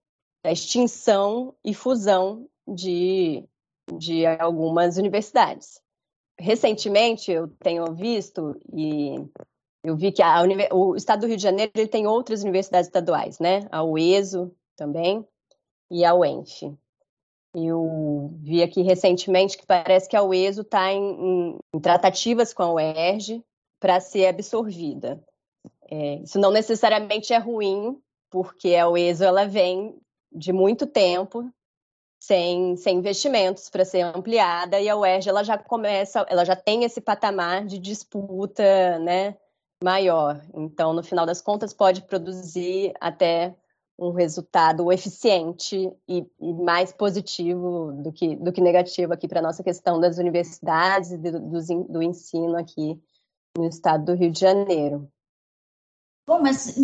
da 0.43 0.53
extinção 0.53 1.55
e 1.63 1.75
fusão 1.75 2.49
de 2.67 3.45
de 3.99 4.27
algumas 4.27 4.97
universidades. 4.97 5.81
Recentemente, 6.39 7.31
eu 7.31 7.49
tenho 7.59 7.93
visto 7.95 8.59
e 8.73 9.17
eu 9.83 9.97
vi 9.97 10.13
que 10.13 10.23
a, 10.23 10.43
o 10.73 10.95
Estado 10.97 11.21
do 11.21 11.27
Rio 11.27 11.37
de 11.37 11.43
Janeiro 11.43 11.73
ele 11.75 11.89
tem 11.89 12.07
outras 12.07 12.43
universidades 12.43 12.87
estaduais, 12.87 13.39
né? 13.39 13.67
A 13.71 13.83
UESO 13.83 14.55
também 14.77 15.27
e 15.91 16.05
a 16.05 16.15
UENF. 16.15 16.77
Eu 17.55 18.31
vi 18.39 18.63
aqui 18.63 18.83
recentemente 18.83 19.59
que 19.59 19.67
parece 19.67 20.09
que 20.09 20.17
a 20.17 20.23
UESO 20.23 20.61
está 20.61 20.93
em, 20.93 21.03
em, 21.03 21.59
em, 21.75 21.81
tratativas 21.81 22.53
com 22.53 22.63
a 22.63 22.73
UERJ 22.73 23.45
para 23.81 23.99
ser 24.01 24.27
absorvida. 24.27 25.23
É, 25.91 26.17
isso 26.17 26.39
não 26.39 26.53
necessariamente 26.53 27.33
é 27.33 27.39
ruim, 27.39 28.01
porque 28.31 28.77
a 28.77 28.89
UESO 28.89 29.25
ela 29.25 29.47
vem 29.47 29.99
de 30.33 30.53
muito 30.53 30.87
tempo 30.87 31.53
sem, 32.21 32.77
sem 32.77 32.99
investimentos 32.99 33.69
para 33.69 33.85
ser 33.85 34.03
ampliada 34.03 34.79
e 34.79 34.89
a 34.89 34.97
UERJ 34.97 35.31
ela 35.31 35.43
já 35.43 35.59
começa, 35.59 36.25
ela 36.29 36.45
já 36.45 36.55
tem 36.55 36.85
esse 36.85 37.01
patamar 37.01 37.65
de 37.65 37.79
disputa, 37.79 38.99
né, 39.01 39.37
maior. 39.83 40.41
Então, 40.55 40.93
no 40.93 41.03
final 41.03 41.25
das 41.25 41.41
contas, 41.41 41.73
pode 41.73 42.03
produzir 42.03 42.93
até 43.01 43.57
um 44.01 44.13
resultado 44.13 44.91
eficiente 44.91 45.93
e, 46.09 46.27
e 46.41 46.53
mais 46.55 46.91
positivo 46.91 47.93
do 47.93 48.11
que, 48.11 48.35
do 48.35 48.51
que 48.51 48.63
negativo 48.63 49.13
aqui 49.13 49.29
para 49.29 49.41
a 49.41 49.43
nossa 49.43 49.63
questão 49.63 50.01
das 50.01 50.17
universidades 50.17 51.13
e 51.13 51.19
do, 51.19 51.39
do, 51.39 51.85
do 51.85 52.03
ensino 52.03 52.57
aqui 52.57 52.99
no 53.57 53.67
estado 53.67 54.07
do 54.07 54.15
Rio 54.15 54.31
de 54.31 54.41
Janeiro. 54.41 55.07
Bom, 56.27 56.41
mas 56.41 56.79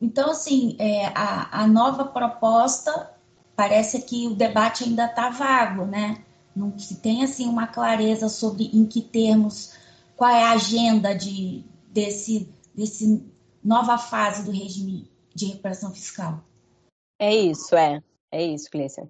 então, 0.00 0.30
assim, 0.30 0.74
é, 0.78 1.08
a, 1.08 1.64
a 1.64 1.66
nova 1.66 2.06
proposta 2.06 3.10
parece 3.54 4.00
que 4.02 4.26
o 4.26 4.34
debate 4.34 4.84
ainda 4.84 5.04
está 5.04 5.28
vago, 5.28 5.84
né? 5.84 6.24
Não 6.56 6.76
se 6.78 6.96
tem 6.96 7.22
assim 7.22 7.46
uma 7.46 7.66
clareza 7.66 8.28
sobre 8.28 8.70
em 8.72 8.86
que 8.86 9.02
termos, 9.02 9.74
qual 10.16 10.30
é 10.30 10.44
a 10.44 10.52
agenda 10.52 11.14
de, 11.14 11.64
desse, 11.92 12.48
desse 12.74 13.22
nova 13.62 13.98
fase 13.98 14.44
do 14.44 14.50
regime 14.50 15.10
de 15.38 15.46
recuperação 15.46 15.92
fiscal. 15.94 16.42
É 17.18 17.34
isso, 17.34 17.76
é. 17.76 18.02
É 18.30 18.42
isso, 18.42 18.70
Clícia. 18.70 19.08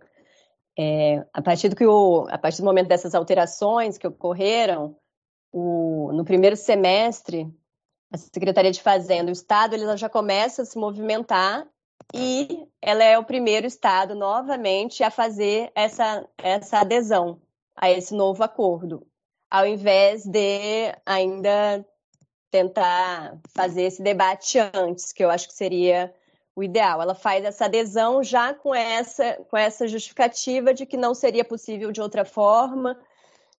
É, 0.78 1.26
a, 1.32 1.42
partir 1.42 1.68
do 1.68 1.74
que 1.74 1.86
o, 1.86 2.26
a 2.28 2.38
partir 2.38 2.58
do 2.58 2.64
momento 2.64 2.86
dessas 2.86 3.14
alterações 3.14 3.98
que 3.98 4.06
ocorreram, 4.06 4.96
o, 5.50 6.12
no 6.12 6.24
primeiro 6.24 6.54
semestre, 6.54 7.52
a 8.12 8.18
Secretaria 8.18 8.70
de 8.70 8.82
Fazenda, 8.82 9.30
o 9.30 9.32
Estado, 9.32 9.74
ele 9.74 9.96
já 9.96 10.08
começa 10.08 10.62
a 10.62 10.64
se 10.64 10.78
movimentar 10.78 11.66
e 12.14 12.66
ela 12.80 13.02
é 13.02 13.18
o 13.18 13.24
primeiro 13.24 13.66
estado 13.66 14.14
novamente 14.14 15.02
a 15.02 15.10
fazer 15.10 15.70
essa, 15.74 16.26
essa 16.38 16.78
adesão 16.78 17.40
a 17.74 17.90
esse 17.90 18.14
novo 18.14 18.42
acordo, 18.42 19.06
ao 19.50 19.66
invés 19.66 20.24
de 20.24 20.94
ainda 21.04 21.84
tentar 22.50 23.38
fazer 23.54 23.82
esse 23.82 24.02
debate 24.02 24.58
antes, 24.72 25.12
que 25.12 25.24
eu 25.24 25.30
acho 25.30 25.48
que 25.48 25.54
seria 25.54 26.14
o 26.58 26.62
ideal. 26.64 27.00
Ela 27.00 27.14
faz 27.14 27.44
essa 27.44 27.66
adesão 27.66 28.20
já 28.20 28.52
com 28.52 28.74
essa, 28.74 29.34
com 29.48 29.56
essa 29.56 29.86
justificativa 29.86 30.74
de 30.74 30.84
que 30.84 30.96
não 30.96 31.14
seria 31.14 31.44
possível 31.44 31.92
de 31.92 32.00
outra 32.00 32.24
forma, 32.24 32.98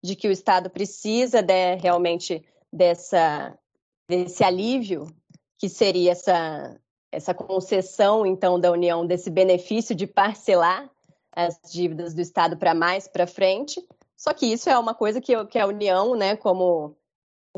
de 0.03 0.17
que 0.17 0.27
o 0.27 0.33
Estado 0.33 0.69
precisa 0.69 1.41
de, 1.41 1.77
realmente 1.77 2.45
dessa, 2.73 3.57
desse 4.09 4.43
alívio, 4.43 5.07
que 5.57 5.69
seria 5.69 6.11
essa, 6.11 6.77
essa 7.13 7.33
concessão, 7.33 8.27
então, 8.27 8.59
da 8.59 8.73
União 8.73 9.07
desse 9.07 9.31
benefício 9.31 9.95
de 9.95 10.07
parcelar 10.07 10.91
as 11.31 11.57
dívidas 11.71 12.15
do 12.15 12.21
Estado 12.21 12.57
para 12.57 12.75
mais 12.75 13.07
para 13.07 13.29
frente. 13.29 13.81
Só 14.17 14.35
que 14.35 14.47
isso 14.47 14.69
é 14.69 14.77
uma 14.77 14.93
coisa 14.93 15.21
que, 15.21 15.45
que 15.47 15.59
a 15.59 15.69
União, 15.69 16.17
né, 16.17 16.35
como 16.35 16.97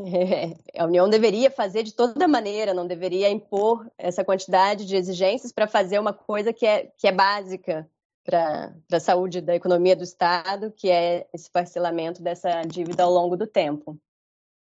a 0.76 0.84
União 0.84 1.08
deveria 1.08 1.50
fazer 1.50 1.82
de 1.82 1.92
toda 1.92 2.28
maneira, 2.28 2.74
não 2.74 2.86
deveria 2.86 3.30
impor 3.30 3.90
essa 3.98 4.24
quantidade 4.24 4.84
de 4.84 4.96
exigências 4.96 5.52
para 5.52 5.66
fazer 5.66 5.98
uma 5.98 6.12
coisa 6.12 6.52
que 6.52 6.66
é, 6.66 6.90
que 6.96 7.06
é 7.06 7.12
básica 7.12 7.88
para 8.24 8.72
a 8.92 9.00
saúde 9.00 9.40
da 9.40 9.54
economia 9.54 9.96
do 9.96 10.04
Estado, 10.04 10.72
que 10.72 10.90
é 10.90 11.26
esse 11.32 11.50
parcelamento 11.50 12.22
dessa 12.22 12.62
dívida 12.62 13.02
ao 13.02 13.12
longo 13.12 13.36
do 13.36 13.46
tempo. 13.46 13.98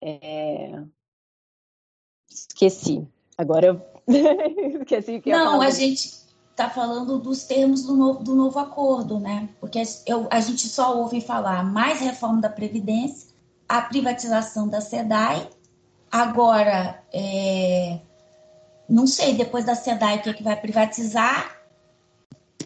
É... 0.03 0.83
Esqueci. 2.31 3.07
Agora 3.39 3.67
eu 3.67 3.83
esqueci 4.81 5.21
que 5.21 5.31
Não, 5.31 5.61
a 5.61 5.71
gente 5.71 6.25
está 6.51 6.71
falando 6.71 7.19
dos 7.19 7.45
termos 7.45 7.83
do 7.83 7.97
novo, 7.97 8.23
do 8.23 8.35
novo 8.35 8.59
acordo, 8.59 9.19
né? 9.19 9.49
Porque 9.61 9.83
eu, 10.07 10.29
a 10.31 10.41
gente 10.41 10.69
só 10.69 10.97
ouve 10.97 11.21
falar 11.21 11.65
mais 11.65 12.01
reforma 12.01 12.41
da 12.41 12.49
Previdência, 12.49 13.24
a 13.69 13.83
privatização 13.83 14.69
da 14.69 14.81
SEDAI. 14.81 15.49
Agora, 16.11 17.03
é, 17.13 17.99
não 18.89 19.07
sei, 19.07 19.35
depois 19.35 19.65
da 19.65 19.75
SEDAI, 19.75 20.19
o 20.19 20.23
que, 20.23 20.31
é 20.31 20.35
que 20.35 20.43
vai 20.43 20.61
privatizar? 20.61 21.61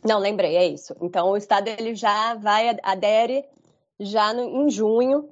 Não, 0.05 0.19
lembrei, 0.19 0.57
é 0.57 0.67
isso. 0.67 0.95
Então, 1.01 1.31
o 1.31 1.37
Estado 1.37 1.69
ele 1.69 1.95
já 1.95 2.35
vai, 2.35 2.77
adere 2.83 3.45
já 3.99 4.33
no, 4.33 4.43
em 4.43 4.71
junho 4.71 5.31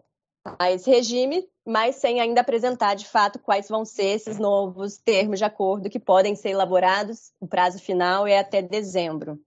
a 0.59 0.71
esse 0.71 0.91
regime, 0.91 1.47
mas 1.65 1.97
sem 1.97 2.21
ainda 2.21 2.41
apresentar 2.41 2.95
de 2.95 3.07
fato 3.07 3.39
quais 3.39 3.69
vão 3.69 3.85
ser 3.85 4.07
esses 4.07 4.39
novos 4.39 4.97
termos 4.99 5.39
de 5.39 5.45
acordo 5.45 5.91
que 5.91 5.99
podem 5.99 6.35
ser 6.35 6.51
elaborados. 6.51 7.33
O 7.41 7.47
prazo 7.47 7.79
final 7.79 8.27
é 8.27 8.39
até 8.39 8.63
dezembro. 8.63 9.41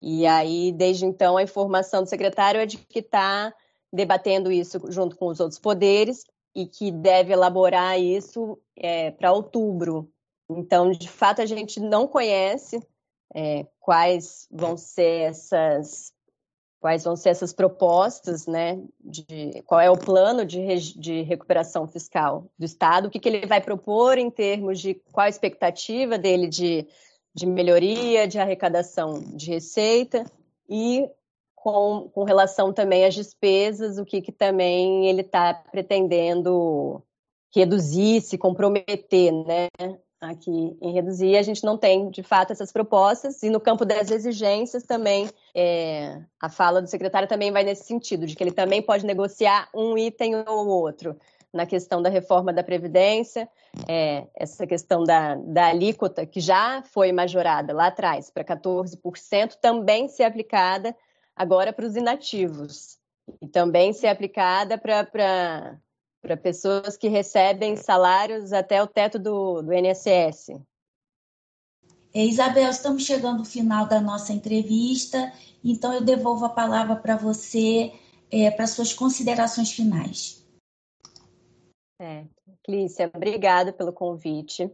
E 0.00 0.26
aí, 0.26 0.72
desde 0.72 1.06
então, 1.06 1.36
a 1.36 1.42
informação 1.42 2.02
do 2.02 2.08
secretário 2.08 2.60
é 2.60 2.66
de 2.66 2.76
que 2.76 2.98
está 2.98 3.54
debatendo 3.92 4.50
isso 4.50 4.80
junto 4.90 5.16
com 5.16 5.26
os 5.26 5.40
outros 5.40 5.58
poderes 5.58 6.24
e 6.54 6.66
que 6.66 6.90
deve 6.90 7.32
elaborar 7.32 8.00
isso 8.00 8.58
é, 8.76 9.10
para 9.10 9.32
outubro. 9.32 10.10
Então, 10.50 10.90
de 10.90 11.08
fato, 11.08 11.40
a 11.40 11.46
gente 11.46 11.80
não 11.80 12.06
conhece 12.06 12.80
é, 13.34 13.66
quais 13.80 14.46
vão 14.50 14.76
ser 14.76 15.30
essas 15.30 16.12
quais 16.82 17.04
vão 17.04 17.14
ser 17.14 17.28
essas 17.28 17.52
propostas, 17.52 18.44
né, 18.44 18.82
de 19.00 19.62
qual 19.66 19.80
é 19.80 19.88
o 19.88 19.96
plano 19.96 20.44
de, 20.44 20.58
de 20.98 21.22
recuperação 21.22 21.86
fiscal 21.86 22.50
do 22.58 22.64
Estado, 22.64 23.06
o 23.06 23.10
que, 23.10 23.20
que 23.20 23.28
ele 23.28 23.46
vai 23.46 23.60
propor 23.60 24.18
em 24.18 24.28
termos 24.28 24.80
de 24.80 24.94
qual 25.12 25.26
a 25.26 25.28
expectativa 25.28 26.18
dele 26.18 26.48
de, 26.48 26.84
de 27.32 27.46
melhoria, 27.46 28.26
de 28.26 28.40
arrecadação 28.40 29.20
de 29.20 29.48
receita 29.48 30.24
e 30.68 31.08
com, 31.62 32.10
com 32.12 32.24
relação 32.24 32.72
também 32.72 33.04
às 33.04 33.14
despesas, 33.14 33.96
o 33.96 34.04
que, 34.04 34.20
que 34.20 34.32
também 34.32 35.06
ele 35.06 35.20
está 35.20 35.54
pretendendo 35.54 37.00
reduzir, 37.54 38.20
se 38.20 38.36
comprometer, 38.36 39.32
né, 39.32 39.68
aqui 40.20 40.76
em 40.80 40.92
reduzir. 40.92 41.36
A 41.36 41.42
gente 41.42 41.62
não 41.62 41.78
tem, 41.78 42.10
de 42.10 42.22
fato, 42.22 42.50
essas 42.52 42.72
propostas. 42.72 43.40
E 43.44 43.50
no 43.50 43.60
campo 43.60 43.84
das 43.84 44.10
exigências 44.10 44.82
também, 44.82 45.30
é, 45.54 46.20
a 46.40 46.48
fala 46.48 46.82
do 46.82 46.88
secretário 46.88 47.28
também 47.28 47.52
vai 47.52 47.62
nesse 47.62 47.84
sentido, 47.84 48.26
de 48.26 48.34
que 48.34 48.42
ele 48.42 48.50
também 48.50 48.82
pode 48.82 49.06
negociar 49.06 49.68
um 49.72 49.96
item 49.96 50.42
ou 50.48 50.66
outro 50.66 51.16
na 51.52 51.64
questão 51.64 52.02
da 52.02 52.08
reforma 52.08 52.52
da 52.52 52.64
Previdência, 52.64 53.48
é, 53.86 54.26
essa 54.34 54.66
questão 54.66 55.04
da, 55.04 55.36
da 55.36 55.66
alíquota, 55.66 56.26
que 56.26 56.40
já 56.40 56.82
foi 56.82 57.12
majorada 57.12 57.72
lá 57.72 57.88
atrás 57.88 58.30
para 58.30 58.42
14%, 58.42 59.58
também 59.60 60.08
ser 60.08 60.24
aplicada 60.24 60.96
agora 61.36 61.72
para 61.72 61.86
os 61.86 61.96
inativos. 61.96 62.98
E 63.40 63.46
também 63.46 63.92
ser 63.92 64.08
aplicada 64.08 64.76
para 64.76 66.36
pessoas 66.42 66.96
que 66.96 67.08
recebem 67.08 67.76
salários 67.76 68.52
até 68.52 68.82
o 68.82 68.86
teto 68.86 69.18
do, 69.18 69.62
do 69.62 69.72
INSS. 69.72 70.60
É, 72.14 72.24
Isabel, 72.24 72.68
estamos 72.70 73.04
chegando 73.04 73.38
ao 73.38 73.44
final 73.44 73.86
da 73.86 74.00
nossa 74.00 74.32
entrevista, 74.32 75.32
então 75.64 75.94
eu 75.94 76.02
devolvo 76.02 76.44
a 76.44 76.50
palavra 76.50 76.94
para 76.96 77.16
você 77.16 77.92
é, 78.30 78.50
para 78.50 78.66
suas 78.66 78.92
considerações 78.92 79.72
finais. 79.72 80.44
É, 81.98 82.24
Clícia, 82.64 83.10
obrigada 83.14 83.72
pelo 83.72 83.92
convite. 83.92 84.70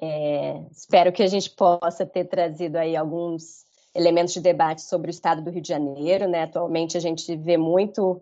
É, 0.00 0.64
espero 0.70 1.12
que 1.12 1.22
a 1.22 1.26
gente 1.26 1.50
possa 1.50 2.06
ter 2.06 2.24
trazido 2.24 2.76
aí 2.76 2.96
alguns 2.96 3.66
elementos 3.94 4.34
de 4.34 4.40
debate 4.40 4.82
sobre 4.82 5.08
o 5.08 5.12
estado 5.12 5.42
do 5.42 5.50
Rio 5.50 5.62
de 5.62 5.68
Janeiro, 5.68 6.28
né? 6.28 6.42
Atualmente 6.42 6.96
a 6.96 7.00
gente 7.00 7.34
vê 7.36 7.56
muito 7.56 8.20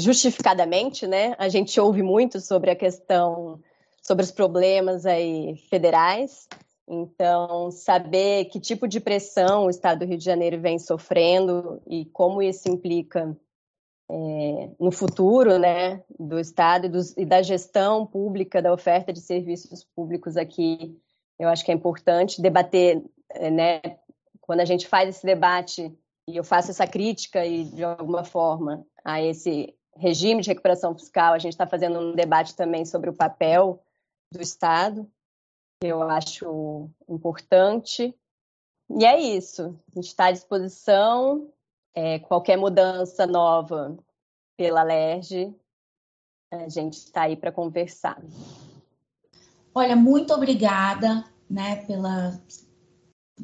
justificadamente, 0.00 1.06
né? 1.06 1.34
A 1.38 1.48
gente 1.48 1.78
ouve 1.80 2.02
muito 2.02 2.40
sobre 2.40 2.70
a 2.70 2.76
questão, 2.76 3.60
sobre 4.02 4.24
os 4.24 4.30
problemas 4.30 5.06
aí 5.06 5.56
federais. 5.68 6.48
Então, 6.88 7.70
saber 7.70 8.46
que 8.46 8.58
tipo 8.58 8.88
de 8.88 9.00
pressão 9.00 9.66
o 9.66 9.70
estado 9.70 10.00
do 10.00 10.04
Rio 10.04 10.18
de 10.18 10.24
Janeiro 10.24 10.60
vem 10.60 10.78
sofrendo 10.78 11.80
e 11.86 12.04
como 12.06 12.42
isso 12.42 12.68
implica 12.68 13.36
é, 14.10 14.70
no 14.78 14.90
futuro 14.90 15.58
né, 15.58 16.02
do 16.18 16.38
Estado 16.38 16.86
e, 16.86 16.88
dos, 16.88 17.16
e, 17.16 17.24
da 17.24 17.40
gestão 17.40 18.04
pública 18.04 18.60
da 18.60 18.72
oferta 18.72 19.12
de 19.12 19.20
serviços 19.20 19.84
públicos 19.96 20.36
aqui, 20.36 20.98
eu 21.38 21.48
acho 21.48 21.64
que 21.64 21.70
é 21.70 21.74
importante 21.74 22.42
debater, 22.42 23.02
é, 23.30 23.50
né, 23.50 23.80
quando 24.52 24.60
a 24.60 24.66
gente 24.66 24.86
faz 24.86 25.08
esse 25.08 25.24
debate 25.24 25.98
e 26.28 26.36
eu 26.36 26.44
faço 26.44 26.70
essa 26.70 26.86
crítica 26.86 27.42
e 27.46 27.64
de 27.64 27.82
alguma 27.82 28.22
forma 28.22 28.84
a 29.02 29.18
esse 29.22 29.74
regime 29.96 30.42
de 30.42 30.50
recuperação 30.50 30.94
fiscal, 30.94 31.32
a 31.32 31.38
gente 31.38 31.54
está 31.54 31.66
fazendo 31.66 31.98
um 31.98 32.14
debate 32.14 32.54
também 32.54 32.84
sobre 32.84 33.08
o 33.08 33.14
papel 33.14 33.82
do 34.30 34.42
Estado, 34.42 35.10
que 35.80 35.88
eu 35.88 36.02
acho 36.02 36.90
importante. 37.08 38.14
E 38.90 39.06
é 39.06 39.18
isso, 39.18 39.74
a 39.90 39.94
gente 39.94 40.08
está 40.08 40.26
à 40.26 40.32
disposição 40.32 41.50
é, 41.94 42.18
qualquer 42.18 42.58
mudança 42.58 43.26
nova 43.26 43.96
pela 44.54 44.82
LERJ, 44.82 45.56
a 46.50 46.68
gente 46.68 46.98
está 46.98 47.22
aí 47.22 47.38
para 47.38 47.50
conversar. 47.50 48.22
Olha, 49.74 49.96
muito 49.96 50.34
obrigada 50.34 51.24
né, 51.48 51.86
pela 51.86 52.38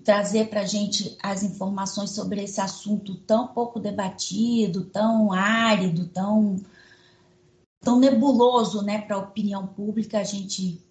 trazer 0.04 0.48
para 0.48 0.60
a 0.60 0.66
gente 0.66 1.16
as 1.22 1.42
informações 1.42 2.10
sobre 2.10 2.42
esse 2.42 2.60
assunto 2.60 3.14
tão 3.16 3.48
pouco 3.48 3.80
debatido, 3.80 4.84
tão 4.84 5.32
árido, 5.32 6.06
tão, 6.08 6.60
tão 7.80 7.98
nebuloso 7.98 8.82
né, 8.82 9.00
para 9.00 9.16
a 9.16 9.20
opinião 9.20 9.66
pública. 9.66 10.18
A 10.18 10.24
gente 10.24 10.82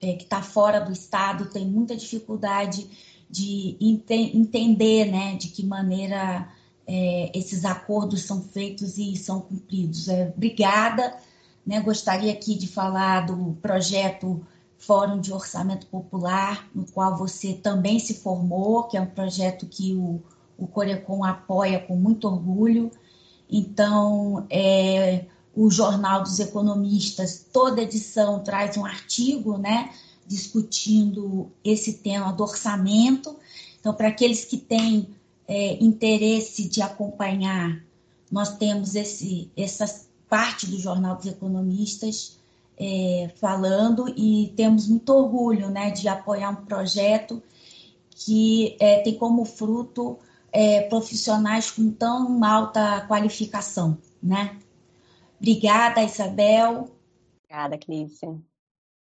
é, 0.00 0.14
que 0.14 0.24
está 0.24 0.42
fora 0.42 0.80
do 0.80 0.92
Estado 0.92 1.50
tem 1.50 1.66
muita 1.66 1.96
dificuldade 1.96 2.88
de 3.28 3.76
ente 3.80 4.14
entender 4.14 5.06
né, 5.06 5.34
de 5.36 5.48
que 5.48 5.64
maneira 5.64 6.48
é, 6.86 7.30
esses 7.34 7.64
acordos 7.64 8.22
são 8.22 8.42
feitos 8.42 8.98
e 8.98 9.16
são 9.16 9.40
cumpridos. 9.40 10.08
É, 10.08 10.32
obrigada. 10.34 11.16
Né, 11.66 11.80
gostaria 11.80 12.30
aqui 12.30 12.54
de 12.56 12.68
falar 12.68 13.26
do 13.26 13.54
projeto 13.62 14.46
Fórum 14.86 15.20
de 15.20 15.32
Orçamento 15.32 15.86
Popular, 15.86 16.68
no 16.74 16.84
qual 16.84 17.16
você 17.16 17.54
também 17.54 17.98
se 17.98 18.14
formou, 18.14 18.84
que 18.84 18.96
é 18.96 19.00
um 19.00 19.06
projeto 19.06 19.66
que 19.66 19.94
o, 19.94 20.20
o 20.58 20.66
Corecon 20.66 21.24
apoia 21.24 21.78
com 21.78 21.96
muito 21.96 22.26
orgulho. 22.26 22.90
Então, 23.50 24.46
é, 24.50 25.24
o 25.54 25.70
Jornal 25.70 26.22
dos 26.22 26.38
Economistas, 26.38 27.46
toda 27.52 27.82
edição 27.82 28.40
traz 28.42 28.76
um 28.76 28.84
artigo, 28.84 29.56
né, 29.56 29.90
discutindo 30.26 31.50
esse 31.64 31.94
tema 31.94 32.32
do 32.32 32.42
orçamento. 32.42 33.36
Então, 33.80 33.94
para 33.94 34.08
aqueles 34.08 34.44
que 34.44 34.56
têm 34.56 35.08
é, 35.46 35.82
interesse 35.82 36.68
de 36.68 36.82
acompanhar, 36.82 37.82
nós 38.30 38.56
temos 38.56 38.94
esse, 38.94 39.50
essa 39.56 40.02
parte 40.28 40.66
do 40.66 40.78
Jornal 40.78 41.16
dos 41.16 41.26
Economistas 41.26 42.38
é, 42.78 43.30
falando 43.36 44.08
e 44.16 44.52
temos 44.56 44.88
muito 44.88 45.10
orgulho 45.10 45.70
né, 45.70 45.90
de 45.90 46.08
apoiar 46.08 46.50
um 46.50 46.64
projeto 46.64 47.42
que 48.10 48.76
é, 48.80 49.00
tem 49.00 49.16
como 49.16 49.44
fruto 49.44 50.18
é, 50.52 50.82
profissionais 50.82 51.70
com 51.70 51.90
tão 51.90 52.42
alta 52.44 53.04
qualificação. 53.06 53.98
Né? 54.22 54.56
Obrigada, 55.38 56.02
Isabel. 56.02 56.90
Obrigada, 57.42 57.76
Clícia. 57.78 58.36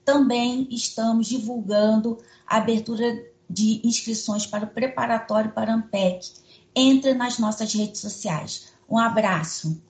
Também 0.04 0.68
estamos 0.70 1.26
divulgando 1.26 2.18
a 2.46 2.58
abertura 2.58 3.24
de 3.48 3.80
inscrições 3.84 4.46
para 4.46 4.64
o 4.64 4.68
preparatório 4.68 5.52
para 5.52 5.72
a 5.72 5.74
AMPEC. 5.74 6.32
Entre 6.74 7.14
nas 7.14 7.38
nossas 7.38 7.72
redes 7.72 8.00
sociais. 8.00 8.72
Um 8.88 8.98
abraço. 8.98 9.80